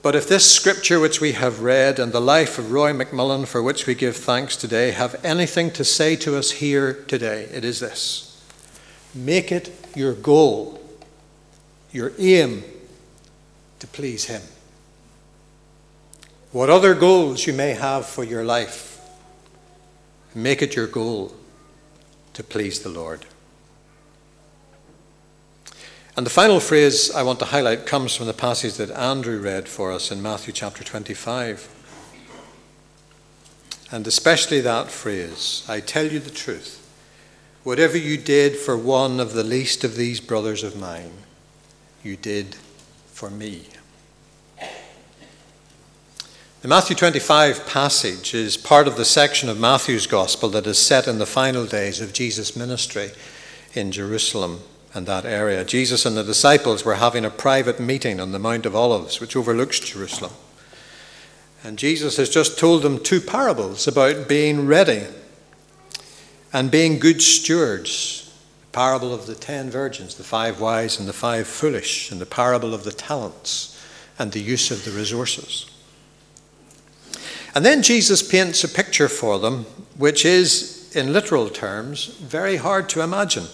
But 0.00 0.14
if 0.14 0.28
this 0.28 0.50
scripture 0.50 1.00
which 1.00 1.20
we 1.20 1.32
have 1.32 1.60
read 1.60 1.98
and 1.98 2.12
the 2.12 2.20
life 2.20 2.58
of 2.58 2.70
Roy 2.70 2.92
McMullen, 2.92 3.46
for 3.46 3.62
which 3.62 3.86
we 3.86 3.94
give 3.94 4.16
thanks 4.16 4.56
today, 4.56 4.92
have 4.92 5.22
anything 5.24 5.70
to 5.72 5.84
say 5.84 6.14
to 6.16 6.36
us 6.36 6.52
here 6.52 6.92
today, 7.08 7.48
it 7.52 7.64
is 7.64 7.80
this 7.80 8.24
make 9.14 9.50
it 9.50 9.72
your 9.96 10.14
goal, 10.14 10.80
your 11.90 12.12
aim 12.18 12.62
to 13.80 13.86
please 13.88 14.26
Him. 14.26 14.42
What 16.52 16.70
other 16.70 16.94
goals 16.94 17.46
you 17.46 17.52
may 17.52 17.72
have 17.72 18.06
for 18.06 18.22
your 18.22 18.44
life, 18.44 19.00
make 20.34 20.62
it 20.62 20.76
your 20.76 20.86
goal 20.86 21.34
to 22.34 22.44
please 22.44 22.80
the 22.80 22.88
Lord. 22.88 23.26
And 26.18 26.26
the 26.26 26.30
final 26.30 26.58
phrase 26.58 27.12
I 27.12 27.22
want 27.22 27.38
to 27.38 27.44
highlight 27.44 27.86
comes 27.86 28.16
from 28.16 28.26
the 28.26 28.32
passage 28.32 28.74
that 28.74 28.90
Andrew 28.90 29.38
read 29.38 29.68
for 29.68 29.92
us 29.92 30.10
in 30.10 30.20
Matthew 30.20 30.52
chapter 30.52 30.82
25. 30.82 31.68
And 33.92 34.04
especially 34.04 34.60
that 34.62 34.90
phrase 34.90 35.64
I 35.68 35.78
tell 35.78 36.06
you 36.06 36.18
the 36.18 36.32
truth, 36.32 36.84
whatever 37.62 37.96
you 37.96 38.18
did 38.18 38.56
for 38.56 38.76
one 38.76 39.20
of 39.20 39.32
the 39.32 39.44
least 39.44 39.84
of 39.84 39.94
these 39.94 40.18
brothers 40.18 40.64
of 40.64 40.76
mine, 40.76 41.12
you 42.02 42.16
did 42.16 42.56
for 43.06 43.30
me. 43.30 43.68
The 46.62 46.68
Matthew 46.68 46.96
25 46.96 47.64
passage 47.64 48.34
is 48.34 48.56
part 48.56 48.88
of 48.88 48.96
the 48.96 49.04
section 49.04 49.48
of 49.48 49.60
Matthew's 49.60 50.08
Gospel 50.08 50.48
that 50.48 50.66
is 50.66 50.78
set 50.78 51.06
in 51.06 51.20
the 51.20 51.26
final 51.26 51.64
days 51.64 52.00
of 52.00 52.12
Jesus' 52.12 52.56
ministry 52.56 53.12
in 53.74 53.92
Jerusalem 53.92 54.62
and 54.98 55.06
that 55.06 55.24
area. 55.24 55.64
Jesus 55.64 56.04
and 56.04 56.16
the 56.16 56.24
disciples 56.24 56.84
were 56.84 56.96
having 56.96 57.24
a 57.24 57.30
private 57.30 57.78
meeting 57.78 58.18
on 58.18 58.32
the 58.32 58.38
Mount 58.38 58.66
of 58.66 58.74
Olives, 58.74 59.20
which 59.20 59.36
overlooks 59.36 59.78
Jerusalem. 59.78 60.32
And 61.62 61.78
Jesus 61.78 62.16
has 62.16 62.28
just 62.28 62.58
told 62.58 62.82
them 62.82 63.02
two 63.02 63.20
parables 63.20 63.86
about 63.86 64.28
being 64.28 64.66
ready 64.66 65.04
and 66.52 66.70
being 66.70 66.98
good 66.98 67.22
stewards. 67.22 68.34
The 68.60 68.72
parable 68.72 69.14
of 69.14 69.26
the 69.26 69.36
ten 69.36 69.70
virgins, 69.70 70.16
the 70.16 70.24
five 70.24 70.60
wise 70.60 70.98
and 70.98 71.08
the 71.08 71.12
five 71.12 71.46
foolish, 71.46 72.10
and 72.10 72.20
the 72.20 72.26
parable 72.26 72.74
of 72.74 72.82
the 72.82 72.92
talents 72.92 73.80
and 74.18 74.32
the 74.32 74.40
use 74.40 74.70
of 74.72 74.84
the 74.84 74.90
resources. 74.90 75.70
And 77.54 77.64
then 77.64 77.82
Jesus 77.82 78.28
paints 78.28 78.64
a 78.64 78.68
picture 78.68 79.08
for 79.08 79.38
them 79.38 79.64
which 79.96 80.24
is, 80.24 80.92
in 80.96 81.12
literal 81.12 81.50
terms, 81.50 82.06
very 82.06 82.56
hard 82.56 82.88
to 82.90 83.00
imagine. 83.00 83.46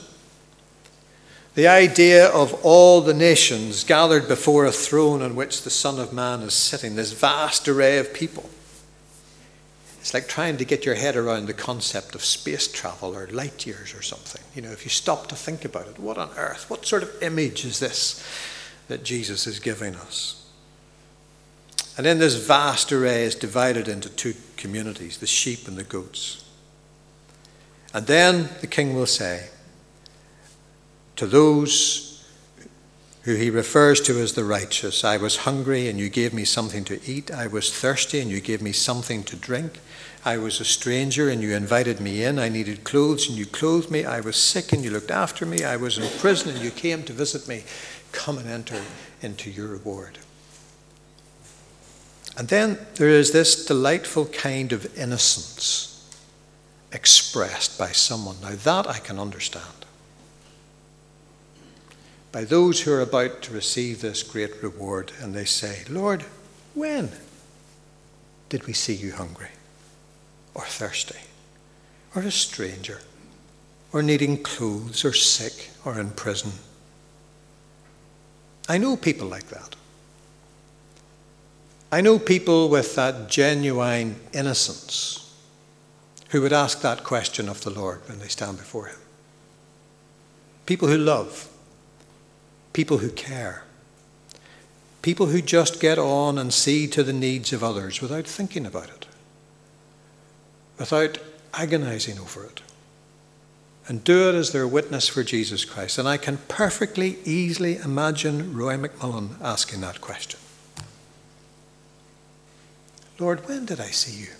The 1.54 1.68
idea 1.68 2.26
of 2.28 2.52
all 2.64 3.00
the 3.00 3.14
nations 3.14 3.84
gathered 3.84 4.26
before 4.26 4.64
a 4.64 4.72
throne 4.72 5.22
on 5.22 5.36
which 5.36 5.62
the 5.62 5.70
Son 5.70 6.00
of 6.00 6.12
Man 6.12 6.40
is 6.42 6.52
sitting, 6.52 6.96
this 6.96 7.12
vast 7.12 7.68
array 7.68 7.98
of 7.98 8.12
people. 8.12 8.50
It's 10.00 10.12
like 10.12 10.26
trying 10.26 10.56
to 10.56 10.64
get 10.64 10.84
your 10.84 10.96
head 10.96 11.16
around 11.16 11.46
the 11.46 11.54
concept 11.54 12.14
of 12.14 12.24
space 12.24 12.66
travel 12.66 13.16
or 13.16 13.28
light 13.28 13.66
years 13.66 13.94
or 13.94 14.02
something. 14.02 14.42
You 14.54 14.62
know, 14.62 14.72
if 14.72 14.84
you 14.84 14.90
stop 14.90 15.28
to 15.28 15.36
think 15.36 15.64
about 15.64 15.86
it, 15.86 15.98
what 15.98 16.18
on 16.18 16.28
earth, 16.36 16.68
what 16.68 16.84
sort 16.84 17.04
of 17.04 17.22
image 17.22 17.64
is 17.64 17.78
this 17.78 18.22
that 18.88 19.04
Jesus 19.04 19.46
is 19.46 19.60
giving 19.60 19.94
us? 19.94 20.44
And 21.96 22.04
then 22.04 22.18
this 22.18 22.34
vast 22.34 22.92
array 22.92 23.22
is 23.22 23.36
divided 23.36 23.86
into 23.86 24.10
two 24.10 24.34
communities 24.56 25.18
the 25.18 25.26
sheep 25.26 25.68
and 25.68 25.76
the 25.76 25.84
goats. 25.84 26.44
And 27.94 28.08
then 28.08 28.48
the 28.60 28.66
king 28.66 28.94
will 28.94 29.06
say, 29.06 29.48
to 31.16 31.26
those 31.26 32.14
who 33.22 33.34
he 33.34 33.48
refers 33.48 34.00
to 34.02 34.20
as 34.20 34.34
the 34.34 34.44
righteous. 34.44 35.02
I 35.02 35.16
was 35.16 35.38
hungry 35.38 35.88
and 35.88 35.98
you 35.98 36.10
gave 36.10 36.34
me 36.34 36.44
something 36.44 36.84
to 36.84 37.00
eat. 37.10 37.30
I 37.30 37.46
was 37.46 37.72
thirsty 37.72 38.20
and 38.20 38.30
you 38.30 38.40
gave 38.40 38.60
me 38.60 38.72
something 38.72 39.22
to 39.24 39.36
drink. 39.36 39.80
I 40.26 40.36
was 40.36 40.60
a 40.60 40.64
stranger 40.64 41.30
and 41.30 41.40
you 41.42 41.54
invited 41.54 42.00
me 42.00 42.22
in. 42.22 42.38
I 42.38 42.50
needed 42.50 42.84
clothes 42.84 43.28
and 43.28 43.38
you 43.38 43.46
clothed 43.46 43.90
me. 43.90 44.04
I 44.04 44.20
was 44.20 44.36
sick 44.36 44.72
and 44.72 44.84
you 44.84 44.90
looked 44.90 45.10
after 45.10 45.46
me. 45.46 45.64
I 45.64 45.76
was 45.76 45.96
in 45.96 46.18
prison 46.18 46.50
and 46.54 46.62
you 46.62 46.70
came 46.70 47.02
to 47.04 47.14
visit 47.14 47.48
me. 47.48 47.64
Come 48.12 48.36
and 48.36 48.48
enter 48.48 48.82
into 49.22 49.50
your 49.50 49.68
reward. 49.68 50.18
And 52.36 52.48
then 52.48 52.78
there 52.96 53.08
is 53.08 53.32
this 53.32 53.64
delightful 53.64 54.26
kind 54.26 54.72
of 54.72 54.98
innocence 54.98 55.90
expressed 56.92 57.78
by 57.78 57.92
someone. 57.92 58.36
Now, 58.42 58.50
that 58.50 58.88
I 58.88 58.98
can 58.98 59.18
understand 59.18 59.83
by 62.34 62.42
those 62.42 62.80
who 62.80 62.90
are 62.92 63.00
about 63.00 63.42
to 63.42 63.54
receive 63.54 64.00
this 64.00 64.24
great 64.24 64.60
reward, 64.60 65.12
and 65.20 65.32
they 65.32 65.44
say, 65.44 65.84
Lord, 65.88 66.24
when 66.74 67.12
did 68.48 68.66
we 68.66 68.72
see 68.72 68.92
you 68.92 69.12
hungry, 69.12 69.50
or 70.52 70.64
thirsty, 70.64 71.20
or 72.12 72.22
a 72.22 72.32
stranger, 72.32 73.02
or 73.92 74.02
needing 74.02 74.42
clothes, 74.42 75.04
or 75.04 75.12
sick, 75.12 75.70
or 75.84 76.00
in 76.00 76.10
prison? 76.10 76.50
I 78.68 78.78
know 78.78 78.96
people 78.96 79.28
like 79.28 79.46
that. 79.50 79.76
I 81.92 82.00
know 82.00 82.18
people 82.18 82.68
with 82.68 82.96
that 82.96 83.28
genuine 83.28 84.16
innocence 84.32 85.32
who 86.30 86.42
would 86.42 86.52
ask 86.52 86.80
that 86.80 87.04
question 87.04 87.48
of 87.48 87.60
the 87.60 87.70
Lord 87.70 88.00
when 88.08 88.18
they 88.18 88.26
stand 88.26 88.58
before 88.58 88.86
Him. 88.86 88.98
People 90.66 90.88
who 90.88 90.98
love 90.98 91.48
people 92.74 92.98
who 92.98 93.08
care, 93.08 93.62
people 95.00 95.26
who 95.26 95.40
just 95.40 95.80
get 95.80 95.98
on 95.98 96.36
and 96.36 96.52
see 96.52 96.86
to 96.88 97.02
the 97.02 97.12
needs 97.14 97.54
of 97.54 97.64
others 97.64 98.02
without 98.02 98.26
thinking 98.26 98.66
about 98.66 98.90
it, 98.90 99.06
without 100.76 101.16
agonizing 101.54 102.18
over 102.18 102.44
it, 102.44 102.60
and 103.86 104.02
do 104.02 104.28
it 104.28 104.34
as 104.34 104.52
their 104.52 104.66
witness 104.66 105.08
for 105.08 105.22
Jesus 105.22 105.64
Christ. 105.64 105.98
And 105.98 106.08
I 106.08 106.16
can 106.16 106.38
perfectly 106.48 107.18
easily 107.24 107.76
imagine 107.76 108.54
Roy 108.54 108.76
McMullen 108.76 109.40
asking 109.40 109.80
that 109.80 110.00
question 110.00 110.40
Lord, 113.18 113.46
when 113.46 113.64
did 113.64 113.80
I 113.80 113.90
see 113.90 114.22
you? 114.22 114.30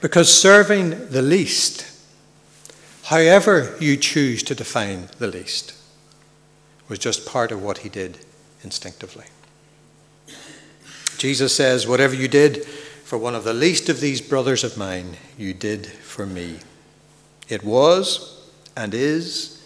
Because 0.00 0.32
serving 0.32 1.08
the 1.10 1.22
least, 1.22 1.86
however 3.04 3.76
you 3.80 3.96
choose 3.96 4.42
to 4.42 4.54
define 4.54 5.08
the 5.18 5.28
least, 5.28 5.74
was 6.88 6.98
just 6.98 7.26
part 7.26 7.50
of 7.50 7.62
what 7.62 7.78
he 7.78 7.88
did 7.88 8.18
instinctively. 8.62 9.26
Jesus 11.18 11.54
says, 11.54 11.86
Whatever 11.86 12.14
you 12.14 12.28
did 12.28 12.64
for 12.64 13.18
one 13.18 13.34
of 13.34 13.44
the 13.44 13.54
least 13.54 13.88
of 13.88 14.00
these 14.00 14.20
brothers 14.20 14.64
of 14.64 14.76
mine, 14.76 15.16
you 15.38 15.54
did 15.54 15.86
for 15.86 16.26
me. 16.26 16.58
It 17.48 17.62
was 17.62 18.48
and 18.76 18.94
is 18.94 19.62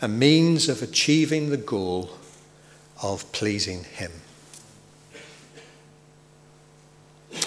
a 0.00 0.08
means 0.08 0.68
of 0.68 0.82
achieving 0.82 1.50
the 1.50 1.56
goal 1.56 2.10
of 3.02 3.30
pleasing 3.32 3.84
him. 3.84 4.12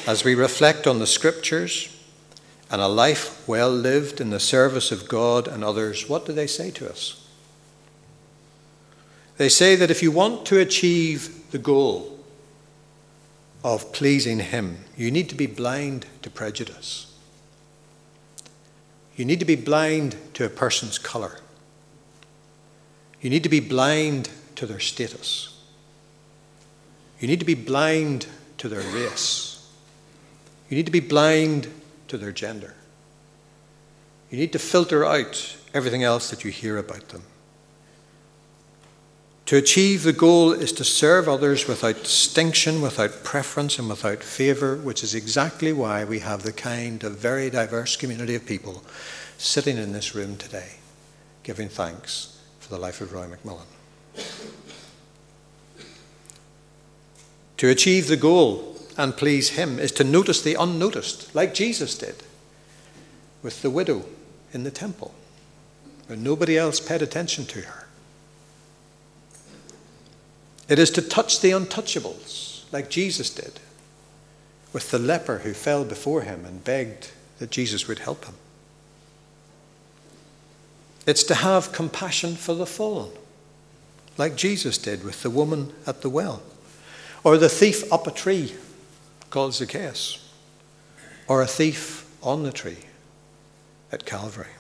As 0.08 0.24
we 0.24 0.36
reflect 0.36 0.88
on 0.88 1.00
the 1.00 1.08
scriptures 1.08 1.96
and 2.72 2.82
a 2.82 2.88
life 2.88 3.48
well 3.48 3.72
lived 3.72 4.22
in 4.22 4.30
the 4.30 4.40
service 4.40 4.92
of 4.92 5.08
God 5.08 5.48
and 5.48 5.64
others, 5.64 6.08
what 6.08 6.26
do 6.26 6.34
they 6.34 6.48
say 6.48 6.72
to 6.72 6.90
us? 6.90 7.19
They 9.40 9.48
say 9.48 9.78
that 9.78 9.90
if 9.90 10.04
you 10.04 10.12
want 10.12 10.46
to 10.48 10.60
achieve 10.60 11.50
the 11.52 11.58
goal 11.58 12.20
of 13.64 13.94
pleasing 13.94 14.40
Him, 14.40 14.80
you 14.98 15.12
need 15.12 15.30
to 15.30 15.36
be 15.36 15.48
blind 15.48 16.06
to 16.24 16.30
prejudice. 16.30 17.16
You 19.16 19.24
need 19.24 19.40
to 19.40 19.46
be 19.46 19.56
blind 19.56 20.18
to 20.34 20.44
a 20.44 20.50
person's 20.50 21.00
colour. 21.00 21.40
You 23.22 23.30
need 23.30 23.44
to 23.44 23.50
be 23.50 23.62
blind 23.62 24.30
to 24.58 24.66
their 24.66 24.82
status. 24.82 25.58
You 27.22 27.30
need 27.30 27.40
to 27.40 27.46
be 27.46 27.56
blind 27.56 28.28
to 28.58 28.68
their 28.68 28.82
race. 28.94 29.66
You 30.70 30.76
need 30.76 30.86
to 30.86 30.92
be 30.92 31.00
blind 31.00 31.70
to 32.10 32.18
their 32.18 32.34
gender. 32.34 32.74
You 34.32 34.38
need 34.38 34.52
to 34.52 34.60
filter 34.60 35.06
out 35.06 35.56
everything 35.74 36.04
else 36.04 36.30
that 36.30 36.44
you 36.44 36.52
hear 36.52 36.78
about 36.78 37.08
them. 37.08 37.24
To 39.50 39.58
achieve 39.58 40.04
the 40.04 40.14
goal 40.14 40.52
is 40.52 40.72
to 40.74 40.84
serve 40.84 41.28
others 41.28 41.68
without 41.68 42.04
distinction, 42.04 42.84
without 42.84 43.24
preference, 43.24 43.80
and 43.80 43.90
without 43.90 44.22
favour, 44.22 44.76
which 44.76 45.04
is 45.04 45.16
exactly 45.16 45.74
why 45.74 46.04
we 46.04 46.20
have 46.20 46.44
the 46.44 46.54
kind 46.54 47.04
of 47.04 47.18
very 47.18 47.50
diverse 47.50 47.96
community 47.96 48.36
of 48.36 48.46
people 48.46 48.84
sitting 49.40 49.76
in 49.78 49.92
this 49.92 50.14
room 50.14 50.38
today, 50.38 50.74
giving 51.42 51.68
thanks 51.68 52.40
for 52.60 52.70
the 52.70 52.78
life 52.78 53.02
of 53.02 53.12
Roy 53.12 53.26
McMullen. 53.26 53.66
To 57.58 57.70
achieve 57.70 58.06
the 58.06 58.18
goal 58.18 58.78
and 59.00 59.18
please 59.18 59.50
Him 59.50 59.80
is 59.80 59.92
to 59.94 60.04
notice 60.04 60.44
the 60.44 60.54
unnoticed, 60.60 61.34
like 61.34 61.56
Jesus 61.56 61.98
did 61.98 62.22
with 63.42 63.64
the 63.64 63.72
widow 63.72 64.06
in 64.54 64.64
the 64.64 64.70
temple, 64.70 65.16
where 66.06 66.20
nobody 66.20 66.56
else 66.56 66.80
paid 66.80 67.02
attention 67.02 67.48
to 67.48 67.62
her. 67.62 67.89
It 70.70 70.78
is 70.78 70.92
to 70.92 71.02
touch 71.02 71.42
the 71.42 71.50
untouchables, 71.50 72.72
like 72.72 72.92
Jesus 72.92 73.32
did, 73.32 73.60
with 74.72 74.92
the 74.92 75.00
leper 75.00 75.40
who 75.40 75.54
fell 75.54 75.84
before 75.84 76.22
him 76.22 76.46
and 76.46 76.64
begged 76.64 77.10
that 77.40 77.50
Jesus 77.50 77.88
would 77.88 78.00
help 78.00 78.26
him. 78.26 78.36
It's 81.08 81.24
to 81.24 81.36
have 81.36 81.72
compassion 81.72 82.36
for 82.36 82.54
the 82.54 82.68
fallen, 82.68 83.10
like 84.18 84.36
Jesus 84.36 84.78
did 84.78 85.04
with 85.04 85.24
the 85.24 85.32
woman 85.32 85.74
at 85.88 86.04
the 86.04 86.10
well, 86.10 86.44
or 87.24 87.38
the 87.38 87.50
thief 87.50 87.92
up 87.92 88.06
a 88.06 88.12
tree 88.12 88.54
called 89.32 89.56
Zacchaeus, 89.56 90.32
or 91.28 91.42
a 91.42 91.48
thief 91.48 92.08
on 92.22 92.44
the 92.44 92.52
tree 92.52 92.86
at 93.92 94.06
Calvary. 94.06 94.59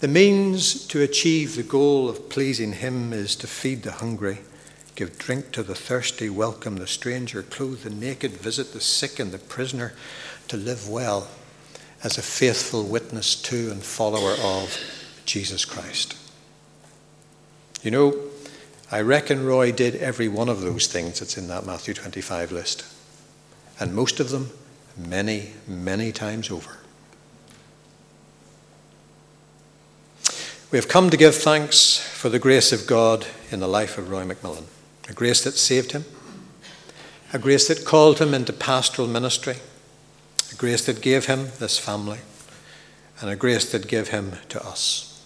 The 0.00 0.08
means 0.08 0.86
to 0.86 1.02
achieve 1.02 1.56
the 1.56 1.62
goal 1.62 2.08
of 2.08 2.30
pleasing 2.30 2.72
Him 2.72 3.12
is 3.12 3.36
to 3.36 3.46
feed 3.46 3.82
the 3.82 3.92
hungry, 3.92 4.38
give 4.94 5.18
drink 5.18 5.52
to 5.52 5.62
the 5.62 5.74
thirsty, 5.74 6.30
welcome 6.30 6.76
the 6.76 6.86
stranger, 6.86 7.42
clothe 7.42 7.82
the 7.82 7.90
naked, 7.90 8.30
visit 8.30 8.72
the 8.72 8.80
sick 8.80 9.18
and 9.18 9.30
the 9.30 9.38
prisoner, 9.38 9.92
to 10.48 10.56
live 10.56 10.88
well 10.88 11.28
as 12.02 12.16
a 12.16 12.22
faithful 12.22 12.82
witness 12.82 13.34
to 13.42 13.70
and 13.70 13.82
follower 13.82 14.36
of 14.42 14.74
Jesus 15.26 15.66
Christ. 15.66 16.16
You 17.82 17.90
know, 17.90 18.18
I 18.90 19.02
reckon 19.02 19.44
Roy 19.44 19.70
did 19.70 19.96
every 19.96 20.28
one 20.28 20.48
of 20.48 20.62
those 20.62 20.86
things 20.86 21.20
that's 21.20 21.36
in 21.36 21.48
that 21.48 21.66
Matthew 21.66 21.92
25 21.92 22.52
list, 22.52 22.86
and 23.78 23.94
most 23.94 24.18
of 24.18 24.30
them 24.30 24.48
many, 24.96 25.50
many 25.68 26.10
times 26.10 26.50
over. 26.50 26.79
We 30.70 30.78
have 30.78 30.86
come 30.86 31.10
to 31.10 31.16
give 31.16 31.34
thanks 31.34 31.96
for 31.96 32.28
the 32.28 32.38
grace 32.38 32.70
of 32.70 32.86
God 32.86 33.26
in 33.50 33.58
the 33.58 33.66
life 33.66 33.98
of 33.98 34.08
Roy 34.08 34.22
McMullen, 34.22 34.66
a 35.08 35.12
grace 35.12 35.42
that 35.42 35.54
saved 35.56 35.90
him, 35.90 36.04
a 37.32 37.40
grace 37.40 37.66
that 37.66 37.84
called 37.84 38.20
him 38.20 38.32
into 38.32 38.52
pastoral 38.52 39.08
ministry, 39.08 39.56
a 40.52 40.54
grace 40.54 40.86
that 40.86 41.02
gave 41.02 41.26
him 41.26 41.48
this 41.58 41.76
family, 41.76 42.20
and 43.20 43.28
a 43.28 43.34
grace 43.34 43.72
that 43.72 43.88
gave 43.88 44.10
him 44.10 44.34
to 44.48 44.64
us. 44.64 45.20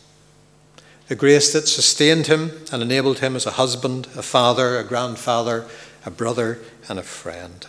The 1.09 1.15
grace 1.15 1.53
that 1.53 1.69
sustained 1.69 2.27
him 2.27 2.53
and 2.73 2.83
enabled 2.83 3.19
him 3.19 3.37
as 3.37 3.45
a 3.45 3.51
husband, 3.51 4.07
a 4.17 4.23
father, 4.23 4.79
a 4.79 4.85
grandfather, 4.85 5.67
a 6.07 6.11
brother, 6.11 6.59
and 6.89 6.99
a 6.99 7.03
friend. 7.03 7.67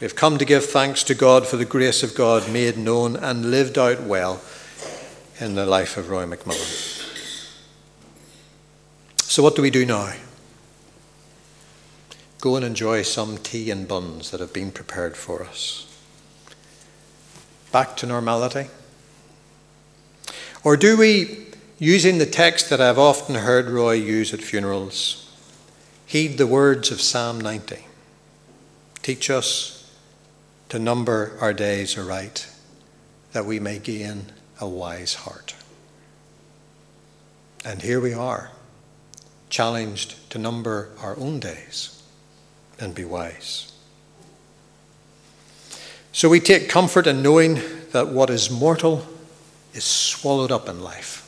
We've 0.00 0.16
come 0.16 0.38
to 0.38 0.46
give 0.46 0.64
thanks 0.64 1.02
to 1.04 1.14
God 1.14 1.46
for 1.46 1.58
the 1.58 1.66
grace 1.66 2.02
of 2.02 2.14
God 2.14 2.50
made 2.50 2.78
known 2.78 3.14
and 3.14 3.50
lived 3.50 3.76
out 3.76 4.04
well 4.04 4.40
in 5.40 5.54
the 5.54 5.66
life 5.66 5.96
of 5.96 6.10
Roy 6.10 6.24
McMullen. 6.24 6.96
So, 9.22 9.42
what 9.42 9.54
do 9.54 9.62
we 9.62 9.70
do 9.70 9.86
now? 9.86 10.12
Go 12.40 12.56
and 12.56 12.64
enjoy 12.64 13.02
some 13.02 13.38
tea 13.38 13.70
and 13.70 13.86
buns 13.86 14.30
that 14.30 14.40
have 14.40 14.52
been 14.52 14.70
prepared 14.70 15.16
for 15.16 15.44
us. 15.44 15.84
Back 17.72 17.96
to 17.98 18.06
normality? 18.06 18.68
Or 20.64 20.76
do 20.76 20.96
we, 20.96 21.46
using 21.78 22.18
the 22.18 22.26
text 22.26 22.70
that 22.70 22.80
I've 22.80 22.98
often 22.98 23.36
heard 23.36 23.68
Roy 23.68 23.92
use 23.92 24.32
at 24.34 24.40
funerals, 24.40 25.24
heed 26.06 26.38
the 26.38 26.46
words 26.46 26.90
of 26.90 27.00
Psalm 27.00 27.40
90? 27.40 27.84
Teach 29.02 29.30
us 29.30 29.92
to 30.68 30.78
number 30.78 31.36
our 31.40 31.52
days 31.52 31.96
aright, 31.96 32.48
that 33.32 33.46
we 33.46 33.60
may 33.60 33.78
gain 33.78 34.32
a 34.60 34.68
wise 34.68 35.14
heart. 35.14 35.54
And 37.64 37.82
here 37.82 38.00
we 38.00 38.12
are, 38.12 38.50
challenged 39.50 40.30
to 40.30 40.38
number 40.38 40.90
our 41.00 41.16
own 41.18 41.40
days 41.40 42.02
and 42.78 42.94
be 42.94 43.04
wise. 43.04 43.72
So 46.12 46.28
we 46.28 46.40
take 46.40 46.68
comfort 46.68 47.06
in 47.06 47.22
knowing 47.22 47.60
that 47.92 48.08
what 48.08 48.30
is 48.30 48.50
mortal 48.50 49.06
is 49.72 49.84
swallowed 49.84 50.50
up 50.50 50.68
in 50.68 50.80
life. 50.80 51.24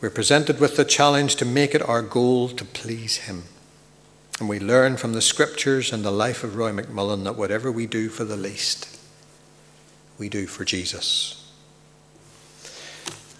We're 0.00 0.10
presented 0.10 0.60
with 0.60 0.76
the 0.76 0.84
challenge 0.84 1.36
to 1.36 1.44
make 1.44 1.74
it 1.74 1.82
our 1.82 2.02
goal 2.02 2.48
to 2.48 2.64
please 2.64 3.18
Him. 3.18 3.44
And 4.40 4.48
we 4.48 4.58
learn 4.58 4.96
from 4.96 5.12
the 5.12 5.20
scriptures 5.20 5.92
and 5.92 6.04
the 6.04 6.10
life 6.10 6.42
of 6.42 6.56
Roy 6.56 6.72
McMullen 6.72 7.24
that 7.24 7.36
whatever 7.36 7.70
we 7.70 7.86
do 7.86 8.08
for 8.08 8.24
the 8.24 8.36
least, 8.36 8.98
we 10.18 10.28
do 10.28 10.46
for 10.46 10.64
Jesus. 10.64 11.41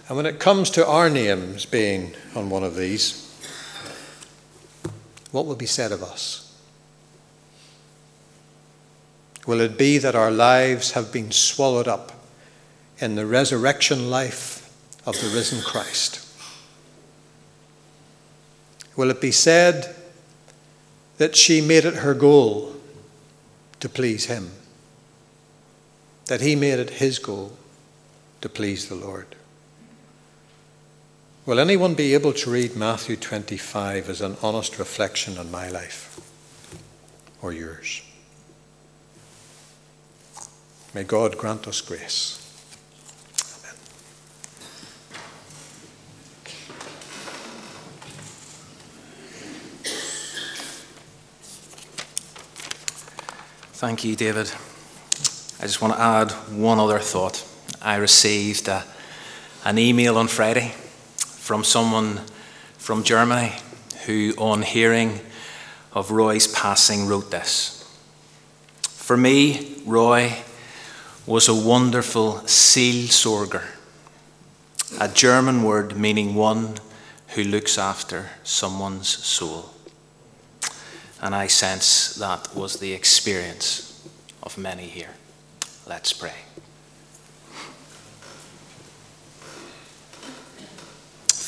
And 0.08 0.16
when 0.16 0.26
it 0.26 0.38
comes 0.38 0.70
to 0.70 0.86
our 0.86 1.08
names 1.08 1.64
being 1.64 2.14
on 2.34 2.50
one 2.50 2.64
of 2.64 2.76
these, 2.76 3.28
what 5.30 5.46
will 5.46 5.56
be 5.56 5.66
said 5.66 5.92
of 5.92 6.02
us? 6.02 6.42
Will 9.46 9.60
it 9.60 9.76
be 9.76 9.98
that 9.98 10.14
our 10.14 10.30
lives 10.30 10.92
have 10.92 11.12
been 11.12 11.30
swallowed 11.32 11.88
up 11.88 12.12
in 12.98 13.16
the 13.16 13.26
resurrection 13.26 14.10
life 14.10 14.72
of 15.04 15.20
the 15.20 15.28
risen 15.34 15.60
Christ? 15.62 16.20
Will 18.94 19.10
it 19.10 19.20
be 19.20 19.32
said 19.32 19.96
that 21.18 21.34
she 21.34 21.60
made 21.60 21.84
it 21.84 21.94
her 21.94 22.14
goal 22.14 22.74
to 23.80 23.88
please 23.88 24.26
Him? 24.26 24.50
That 26.26 26.40
He 26.40 26.54
made 26.54 26.78
it 26.78 26.90
His 26.90 27.18
goal 27.18 27.56
to 28.42 28.48
please 28.48 28.88
the 28.88 28.94
Lord? 28.94 29.34
Will 31.44 31.58
anyone 31.58 31.94
be 31.94 32.14
able 32.14 32.32
to 32.34 32.50
read 32.50 32.76
Matthew 32.76 33.16
25 33.16 34.08
as 34.08 34.20
an 34.20 34.36
honest 34.44 34.78
reflection 34.78 35.38
on 35.38 35.50
my 35.50 35.68
life 35.68 36.20
or 37.42 37.52
yours? 37.52 38.00
May 40.94 41.02
God 41.02 41.36
grant 41.36 41.66
us 41.66 41.80
grace. 41.80 42.38
Amen. 43.58 43.74
Thank 53.72 54.04
you, 54.04 54.14
David. 54.14 54.52
I 55.58 55.66
just 55.66 55.82
want 55.82 55.94
to 55.94 56.00
add 56.00 56.30
one 56.56 56.78
other 56.78 57.00
thought. 57.00 57.44
I 57.80 57.96
received 57.96 58.68
a, 58.68 58.84
an 59.64 59.76
email 59.80 60.16
on 60.16 60.28
Friday 60.28 60.72
from 61.52 61.64
someone 61.64 62.18
from 62.78 63.04
Germany 63.04 63.52
who, 64.06 64.32
on 64.38 64.62
hearing 64.62 65.20
of 65.92 66.10
Roy's 66.10 66.46
passing, 66.46 67.06
wrote 67.06 67.30
this 67.30 67.84
For 68.80 69.18
me, 69.18 69.76
Roy 69.84 70.34
was 71.26 71.48
a 71.48 71.54
wonderful 71.54 72.40
Seelsorger, 72.46 73.66
a 74.98 75.08
German 75.08 75.62
word 75.62 75.94
meaning 75.94 76.34
one 76.34 76.76
who 77.34 77.44
looks 77.44 77.76
after 77.76 78.30
someone's 78.42 79.08
soul. 79.08 79.74
And 81.20 81.34
I 81.34 81.48
sense 81.48 82.14
that 82.14 82.56
was 82.56 82.78
the 82.78 82.94
experience 82.94 84.08
of 84.42 84.56
many 84.56 84.86
here. 84.86 85.16
Let's 85.86 86.14
pray. 86.14 86.51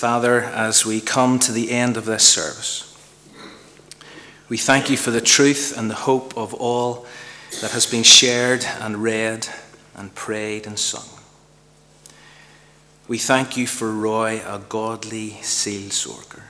Father, 0.05 0.43
as 0.43 0.85
we 0.85 1.01
come 1.01 1.39
to 1.39 1.51
the 1.51 1.71
end 1.71 1.97
of 1.97 2.05
this 2.05 2.29
service, 2.29 2.95
we 4.51 4.59
thank 4.59 4.91
you 4.91 4.99
for 4.99 5.11
the 5.11 5.19
truth 5.19 5.73
and 5.79 5.89
the 5.89 5.95
hope 5.95 6.37
of 6.37 6.53
all 6.53 7.07
that 7.63 7.71
has 7.71 7.87
been 7.87 8.03
shared 8.03 8.67
and 8.81 9.03
read 9.03 9.49
and 9.97 10.15
prayed 10.15 10.67
and 10.67 10.79
sung. 10.79 11.09
We 13.09 13.17
thank 13.17 13.57
you 13.57 13.67
for 13.67 13.91
Roy, 13.91 14.43
a 14.47 14.59
godly 14.69 15.39
seelsorger, 15.41 16.43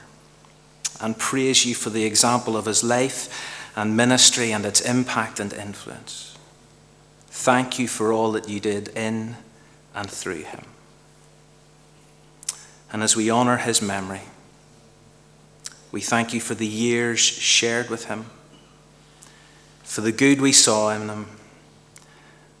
and 0.99 1.17
praise 1.17 1.65
you 1.65 1.75
for 1.75 1.91
the 1.91 2.03
example 2.03 2.57
of 2.57 2.65
his 2.65 2.83
life 2.83 3.71
and 3.73 3.95
ministry 3.95 4.51
and 4.51 4.65
its 4.65 4.81
impact 4.81 5.39
and 5.39 5.53
influence. 5.53 6.37
Thank 7.27 7.79
you 7.79 7.87
for 7.87 8.11
all 8.11 8.33
that 8.33 8.49
you 8.49 8.59
did 8.59 8.89
in 8.89 9.37
and 9.95 10.11
through 10.11 10.43
him. 10.43 10.65
And 12.91 13.03
as 13.03 13.15
we 13.15 13.29
honour 13.29 13.57
his 13.57 13.81
memory, 13.81 14.21
we 15.91 16.01
thank 16.01 16.33
you 16.33 16.41
for 16.41 16.55
the 16.55 16.67
years 16.67 17.19
shared 17.19 17.89
with 17.89 18.05
him, 18.05 18.25
for 19.83 20.01
the 20.01 20.11
good 20.11 20.41
we 20.41 20.51
saw 20.51 20.89
in 20.89 21.09
him 21.09 21.27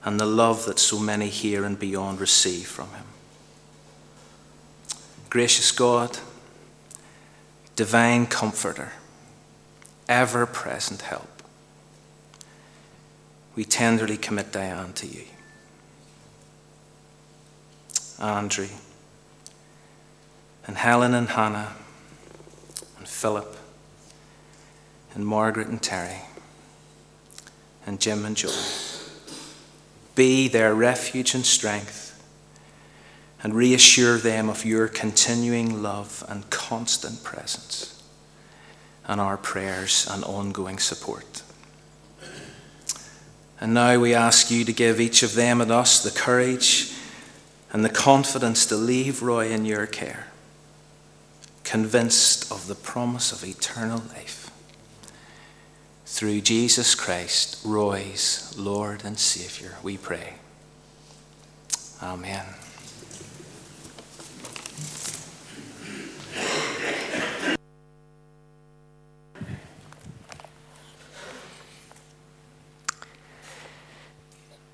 and 0.03 0.19
the 0.19 0.25
love 0.25 0.65
that 0.65 0.79
so 0.79 0.99
many 0.99 1.27
here 1.27 1.65
and 1.65 1.77
beyond 1.77 2.21
receive 2.21 2.67
from 2.67 2.89
him. 2.91 3.05
Gracious 5.29 5.71
God, 5.71 6.19
divine 7.75 8.25
comforter, 8.25 8.93
ever 10.07 10.45
present 10.45 11.01
help, 11.01 11.27
we 13.55 13.65
tenderly 13.65 14.17
commit 14.17 14.51
Diane 14.51 14.93
to 14.93 15.07
you. 15.07 15.23
Andrew, 18.19 18.67
and 20.67 20.77
Helen 20.77 21.13
and 21.13 21.29
Hannah, 21.29 21.73
and 22.97 23.07
Philip, 23.07 23.55
and 25.13 25.25
Margaret 25.25 25.67
and 25.67 25.81
Terry, 25.81 26.21
and 27.85 27.99
Jim 27.99 28.25
and 28.25 28.35
Joy 28.35 28.51
be 30.15 30.47
their 30.47 30.73
refuge 30.73 31.35
and 31.35 31.45
strength, 31.45 32.03
and 33.43 33.53
reassure 33.53 34.17
them 34.17 34.49
of 34.49 34.65
your 34.65 34.87
continuing 34.87 35.83
love 35.83 36.23
and 36.27 36.49
constant 36.49 37.23
presence, 37.23 38.01
and 39.05 39.21
our 39.21 39.37
prayers 39.37 40.07
and 40.09 40.23
ongoing 40.23 40.79
support. 40.79 41.43
And 43.59 43.73
now 43.73 43.99
we 43.99 44.13
ask 44.13 44.49
you 44.49 44.65
to 44.65 44.73
give 44.73 44.99
each 44.99 45.21
of 45.21 45.35
them 45.35 45.61
and 45.61 45.71
us 45.71 46.01
the 46.03 46.17
courage 46.17 46.93
and 47.71 47.85
the 47.85 47.89
confidence 47.89 48.65
to 48.67 48.75
leave 48.75 49.21
Roy 49.21 49.49
in 49.49 49.65
your 49.65 49.85
care, 49.85 50.27
convinced 51.65 52.51
of 52.51 52.67
the 52.67 52.75
promise 52.75 53.31
of 53.31 53.43
eternal 53.43 54.01
life 54.15 54.49
through 56.05 56.39
Jesus 56.39 56.95
Christ, 56.95 57.59
Roy's 57.65 58.55
Lord 58.57 59.03
and 59.03 59.17
Savior, 59.19 59.75
we 59.83 59.97
pray. 59.97 60.35
Amen. 62.01 62.45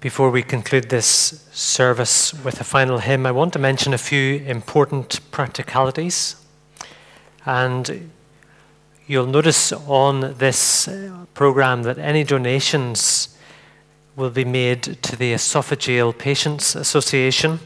Before 0.02 0.32
we 0.32 0.42
conclude 0.42 0.90
this 0.90 1.48
service 1.52 2.34
with 2.34 2.60
a 2.60 2.64
final 2.64 2.98
hymn, 2.98 3.26
I 3.26 3.32
want 3.32 3.54
to 3.54 3.60
mention 3.60 3.94
a 3.94 4.00
few 4.00 4.38
important 4.38 5.20
practicalities. 5.32 6.41
And 7.46 8.12
You'll 9.12 9.28
notice 9.28 9.74
on 9.74 10.36
this 10.38 10.88
uh, 10.88 11.26
program 11.34 11.84
that 11.84 11.98
any 11.98 12.24
donations 12.24 13.38
will 14.16 14.30
be 14.30 14.46
made 14.46 14.84
to 14.84 15.18
the 15.18 15.34
Esophageal 15.34 16.18
Patients 16.18 16.76
Association, 16.78 17.60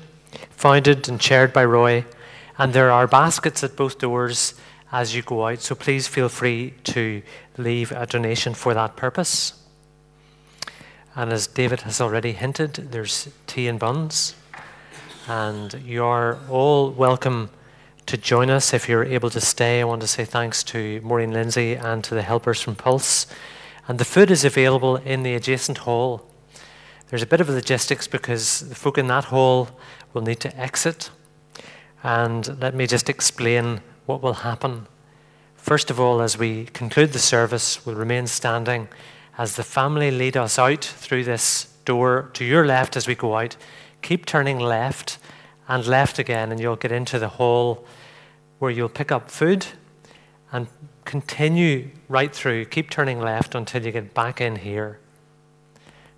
founded 0.49 1.07
and 1.07 1.21
chaired 1.21 1.53
by 1.53 1.63
Roy. 1.63 2.03
And 2.57 2.73
there 2.73 2.89
are 2.89 3.05
baskets 3.05 3.63
at 3.63 3.76
both 3.76 3.99
doors 3.99 4.55
as 4.91 5.13
you 5.13 5.21
go 5.21 5.45
out, 5.47 5.59
so 5.59 5.76
please 5.76 6.07
feel 6.07 6.30
free 6.30 6.73
to 6.86 7.21
leave 7.57 7.91
a 7.91 8.07
donation 8.07 8.55
for 8.55 8.73
that 8.73 8.95
purpose. 8.95 9.53
And 11.15 11.32
as 11.32 11.45
David 11.45 11.82
has 11.82 12.01
already 12.01 12.32
hinted, 12.32 12.73
there's 12.91 13.30
tea 13.45 13.67
and 13.67 13.78
buns. 13.78 14.34
And 15.28 15.76
you're 15.86 16.39
all 16.49 16.89
welcome 16.89 17.51
to 18.06 18.18
join 18.18 18.49
us 18.49 18.74
if 18.74 18.88
you're 18.88 19.03
able 19.03 19.30
to 19.32 19.41
stay. 19.41 19.82
I 19.82 19.84
want 19.84 20.01
to 20.01 20.08
say 20.08 20.26
thanks 20.26 20.64
to 20.66 21.01
Maureen 21.01 21.32
Lindsay 21.32 21.74
and 21.74 22.03
to 22.03 22.14
the 22.14 22.22
helpers 22.22 22.62
from 22.62 22.76
Pulse. 22.76 23.28
And 23.88 23.99
the 23.99 24.06
food 24.06 24.32
is 24.32 24.45
available 24.45 24.97
in 24.97 25.24
the 25.24 25.34
adjacent 25.34 25.80
hall. 25.80 26.26
There's 27.10 27.24
a 27.24 27.28
bit 27.28 27.41
of 27.41 27.49
logistics 27.49 28.08
because 28.08 28.62
the 28.62 28.76
folk 28.76 28.97
in 28.97 29.08
that 29.08 29.26
hall 29.26 29.70
will 30.14 30.22
need 30.22 30.39
to 30.41 30.58
exit. 30.60 31.10
And 32.03 32.60
let 32.62 32.76
me 32.76 32.88
just 32.88 33.10
explain 33.10 33.82
what 34.06 34.22
will 34.22 34.34
happen. 34.34 34.88
First 35.56 35.89
of 35.89 35.99
all, 35.99 36.22
as 36.22 36.38
we 36.38 36.66
conclude 36.66 37.14
the 37.14 37.20
service, 37.20 37.86
we'll 37.86 37.95
remain 37.95 38.28
standing 38.28 38.88
as 39.38 39.56
the 39.56 39.64
family 39.64 40.12
lead 40.12 40.38
us 40.38 40.60
out 40.60 40.86
through 40.86 41.24
this 41.24 41.74
door 41.86 42.30
to 42.34 42.45
your 42.45 42.66
left 42.66 42.95
as 42.95 43.08
we 43.08 43.16
go 43.16 43.36
out. 43.36 43.58
Keep 44.01 44.26
turning 44.26 44.60
left 44.60 45.18
and 45.68 45.86
left 45.88 46.20
again, 46.20 46.51
and 46.51 46.59
you'll 46.59 46.76
get 46.76 46.91
into 46.91 47.20
the 47.20 47.30
hall 47.30 47.86
where 48.59 48.72
you'll 48.72 48.89
pick 48.89 49.11
up 49.11 49.30
food 49.32 49.66
and 50.51 50.68
continue 51.03 51.89
right 52.07 52.34
through. 52.34 52.66
Keep 52.66 52.89
turning 52.89 53.20
left 53.20 53.55
until 53.55 53.86
you 53.86 53.91
get 53.91 54.13
back 54.13 54.41
in 54.41 54.57
here. 54.57 54.99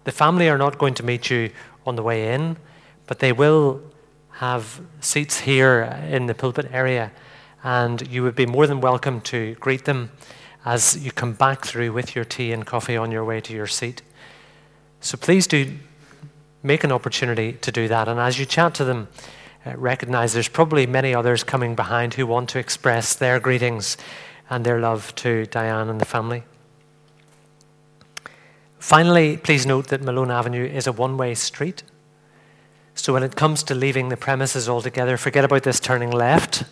The 0.03 0.11
family 0.11 0.49
are 0.49 0.57
not 0.57 0.77
going 0.77 0.93
to 0.95 1.03
meet 1.03 1.29
you 1.29 1.51
on 1.85 1.95
the 1.95 2.03
way 2.03 2.33
in, 2.33 2.57
but 3.07 3.19
they 3.19 3.31
will 3.31 3.81
have 4.31 4.81
seats 4.99 5.39
here 5.39 5.81
in 6.09 6.27
the 6.27 6.33
pulpit 6.33 6.69
area, 6.71 7.11
and 7.63 8.07
you 8.07 8.23
would 8.23 8.35
be 8.35 8.45
more 8.45 8.67
than 8.67 8.79
welcome 8.81 9.19
to 9.21 9.55
greet 9.55 9.85
them 9.85 10.11
as 10.63 11.03
you 11.03 11.11
come 11.11 11.33
back 11.33 11.65
through 11.65 11.91
with 11.93 12.15
your 12.15 12.25
tea 12.25 12.51
and 12.51 12.65
coffee 12.65 12.97
on 12.97 13.11
your 13.11 13.23
way 13.25 13.41
to 13.41 13.53
your 13.53 13.67
seat. 13.67 14.01
So 14.99 15.17
please 15.17 15.47
do 15.47 15.77
make 16.63 16.83
an 16.83 16.91
opportunity 16.91 17.53
to 17.53 17.71
do 17.71 17.87
that. 17.87 18.07
And 18.07 18.19
as 18.19 18.37
you 18.37 18.45
chat 18.45 18.73
to 18.75 18.83
them, 18.83 19.07
Uh, 19.67 19.75
recognize 19.75 20.31
there's 20.31 20.47
probably 20.47 20.85
many 20.85 21.13
others 21.13 21.43
coming 21.43 21.75
behind 21.75 22.13
who 22.13 22.25
want 22.25 22.47
to 22.47 22.59
express 22.59 23.13
their 23.13 23.37
greetings 23.37 23.97
and 24.49 24.65
their 24.65 24.79
love 24.79 25.13
to 25.15 25.45
Diane 25.47 25.89
and 25.89 25.99
the 25.99 26.05
family. 26.05 26.43
Finally, 28.79 29.35
please 29.37 29.65
note 29.65 29.87
that 29.87 30.01
Malone 30.01 30.31
Avenue 30.31 30.63
is 30.63 30.87
a 30.87 30.93
one 30.93 31.17
way 31.17 31.35
street. 31.35 31.83
So 32.95 33.11
when 33.11 33.23
it 33.23 33.35
comes 33.35 33.61
to 33.63 33.75
leaving 33.75 34.07
the 34.07 34.15
premises 34.15 34.69
altogether, 34.69 35.17
forget 35.17 35.43
about 35.43 35.63
this 35.63 35.81
turning 35.81 36.11
left. 36.11 36.63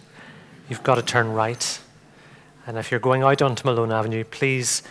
You've 0.69 0.83
got 0.83 0.95
to 0.95 1.01
turn 1.01 1.33
right. 1.33 1.81
And 2.65 2.77
if 2.77 2.91
you're 2.91 2.99
going 3.01 3.23
out 3.23 3.41
onto 3.41 3.67
Malone 3.67 3.91
Avenue, 3.91 4.23
please 4.23 4.83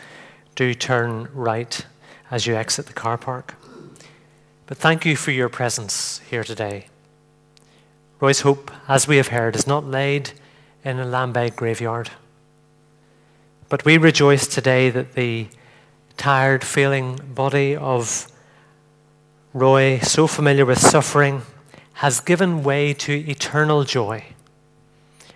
do 0.57 0.75
turn 0.75 1.29
right 1.33 1.87
as 2.31 2.47
you 2.47 2.55
exit 2.55 2.87
the 2.87 2.93
car 2.93 3.17
park. 3.17 3.55
But 4.67 4.77
thank 4.77 5.07
you 5.07 5.17
for 5.17 5.31
your 5.31 5.49
presence 5.49 6.21
here 6.29 6.45
today. 6.45 6.89
Roy's 8.21 8.41
hope, 8.41 8.71
as 8.89 9.09
we 9.09 9.17
have 9.17 9.29
heard, 9.29 9.57
is 9.57 9.67
not 9.67 9.85
laid 9.85 10.33
in 10.85 10.99
a 10.99 11.05
Lambeg 11.05 11.57
graveyard. 11.57 12.11
But 13.69 13.85
we 13.85 13.99
rejoice 13.99 14.47
today 14.47 14.91
that 14.91 15.15
the 15.15 15.49
tired, 16.17 16.63
failing 16.63 17.17
body 17.35 17.75
of 17.75 18.29
Roy, 19.53 19.99
so 19.99 20.27
familiar 20.27 20.65
with 20.65 20.79
suffering, 20.79 21.43
has 21.95 22.21
given 22.21 22.63
way 22.63 22.93
to 22.95 23.13
eternal 23.29 23.85
joy 23.85 24.25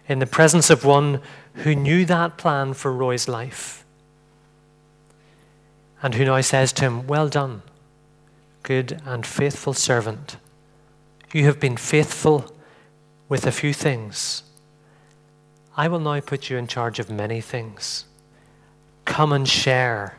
in 0.09 0.19
the 0.19 0.27
presence 0.27 0.71
of 0.71 0.85
one 0.85 1.21
who 1.55 1.75
knew 1.75 2.05
that 2.05 2.37
plan 2.37 2.75
for 2.75 2.93
Roy's 2.93 3.29
life 3.29 3.85
and 6.03 6.15
who 6.15 6.25
now 6.25 6.41
says 6.41 6.73
to 6.75 6.83
him, 6.83 7.07
Well 7.07 7.29
done, 7.29 7.63
good 8.63 9.01
and 9.05 9.27
faithful 9.27 9.73
servant. 9.73 10.37
You 11.33 11.45
have 11.45 11.61
been 11.61 11.77
faithful 11.77 12.53
with 13.29 13.47
a 13.47 13.53
few 13.53 13.73
things. 13.73 14.43
I 15.77 15.89
will 15.89 16.01
now 16.01 16.21
put 16.21 16.51
you 16.51 16.57
in 16.57 16.67
charge 16.67 16.99
of 16.99 17.11
many 17.11 17.41
things. 17.41 18.05
Come 19.05 19.33
and 19.33 19.49
share 19.49 20.19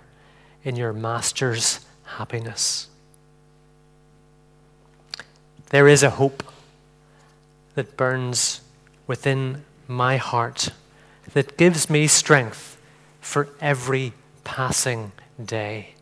in 0.63 0.75
your 0.75 0.93
master's 0.93 1.85
happiness. 2.03 2.87
There 5.69 5.87
is 5.87 6.01
a 6.01 6.11
hope 6.11 6.43
that 7.75 7.97
burns 7.97 8.61
within 9.05 9.63
my 9.87 10.17
heart 10.17 10.69
that 11.33 11.57
gives 11.57 11.89
me 11.89 12.07
strength 12.07 12.77
for 13.21 13.49
every 13.61 14.13
passing 14.43 15.11
day. 15.43 15.93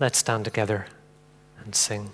Let's 0.00 0.18
stand 0.18 0.44
together 0.44 0.86
and 1.64 1.74
sing. 1.74 2.10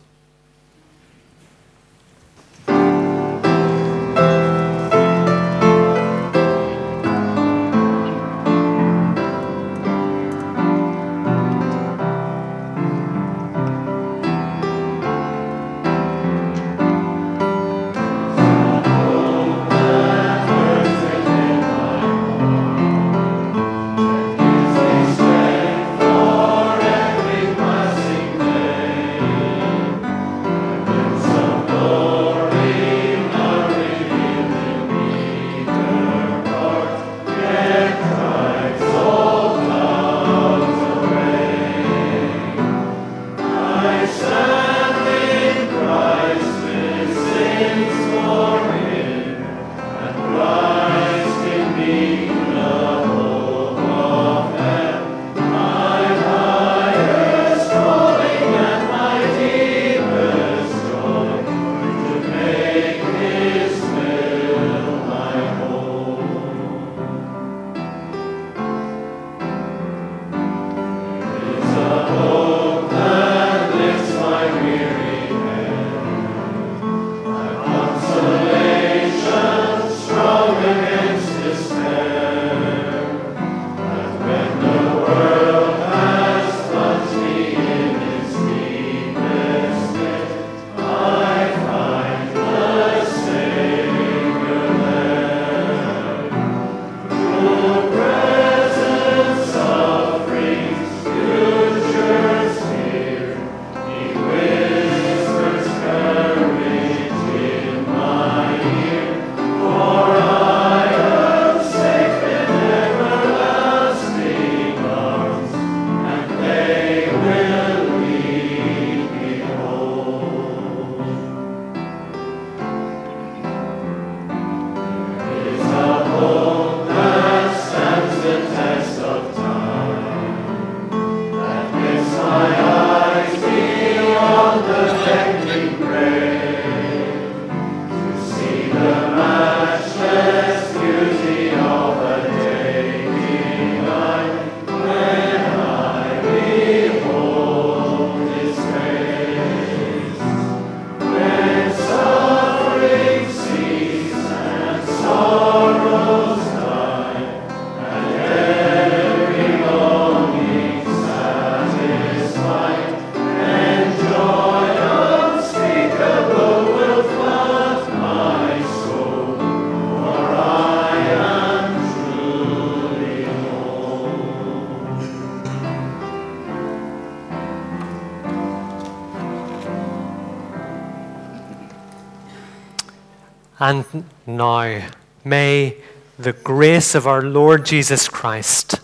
And 183.68 184.04
now. 184.26 184.88
May 185.24 185.76
the 186.18 186.32
grace 186.32 186.94
of 186.94 187.06
our 187.06 187.20
Lord 187.20 187.66
Jesus 187.66 188.08
Christ, 188.08 188.80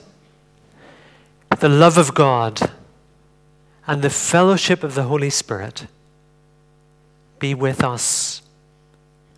the 1.61 1.71
love 1.71 1.97
of 1.97 2.15
God, 2.15 2.71
and 3.87 4.03
the 4.03 4.11
fellowship 4.11 4.85
of 4.85 4.95
the 4.95 5.05
Holy 5.05 5.31
Spirit 5.31 5.87
be 7.39 7.55
with 7.55 7.83
us 7.83 8.43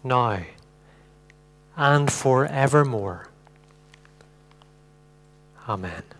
now 0.03 0.41
and 1.77 2.13
forevermore. 2.13 3.29
Amen. 5.69 6.16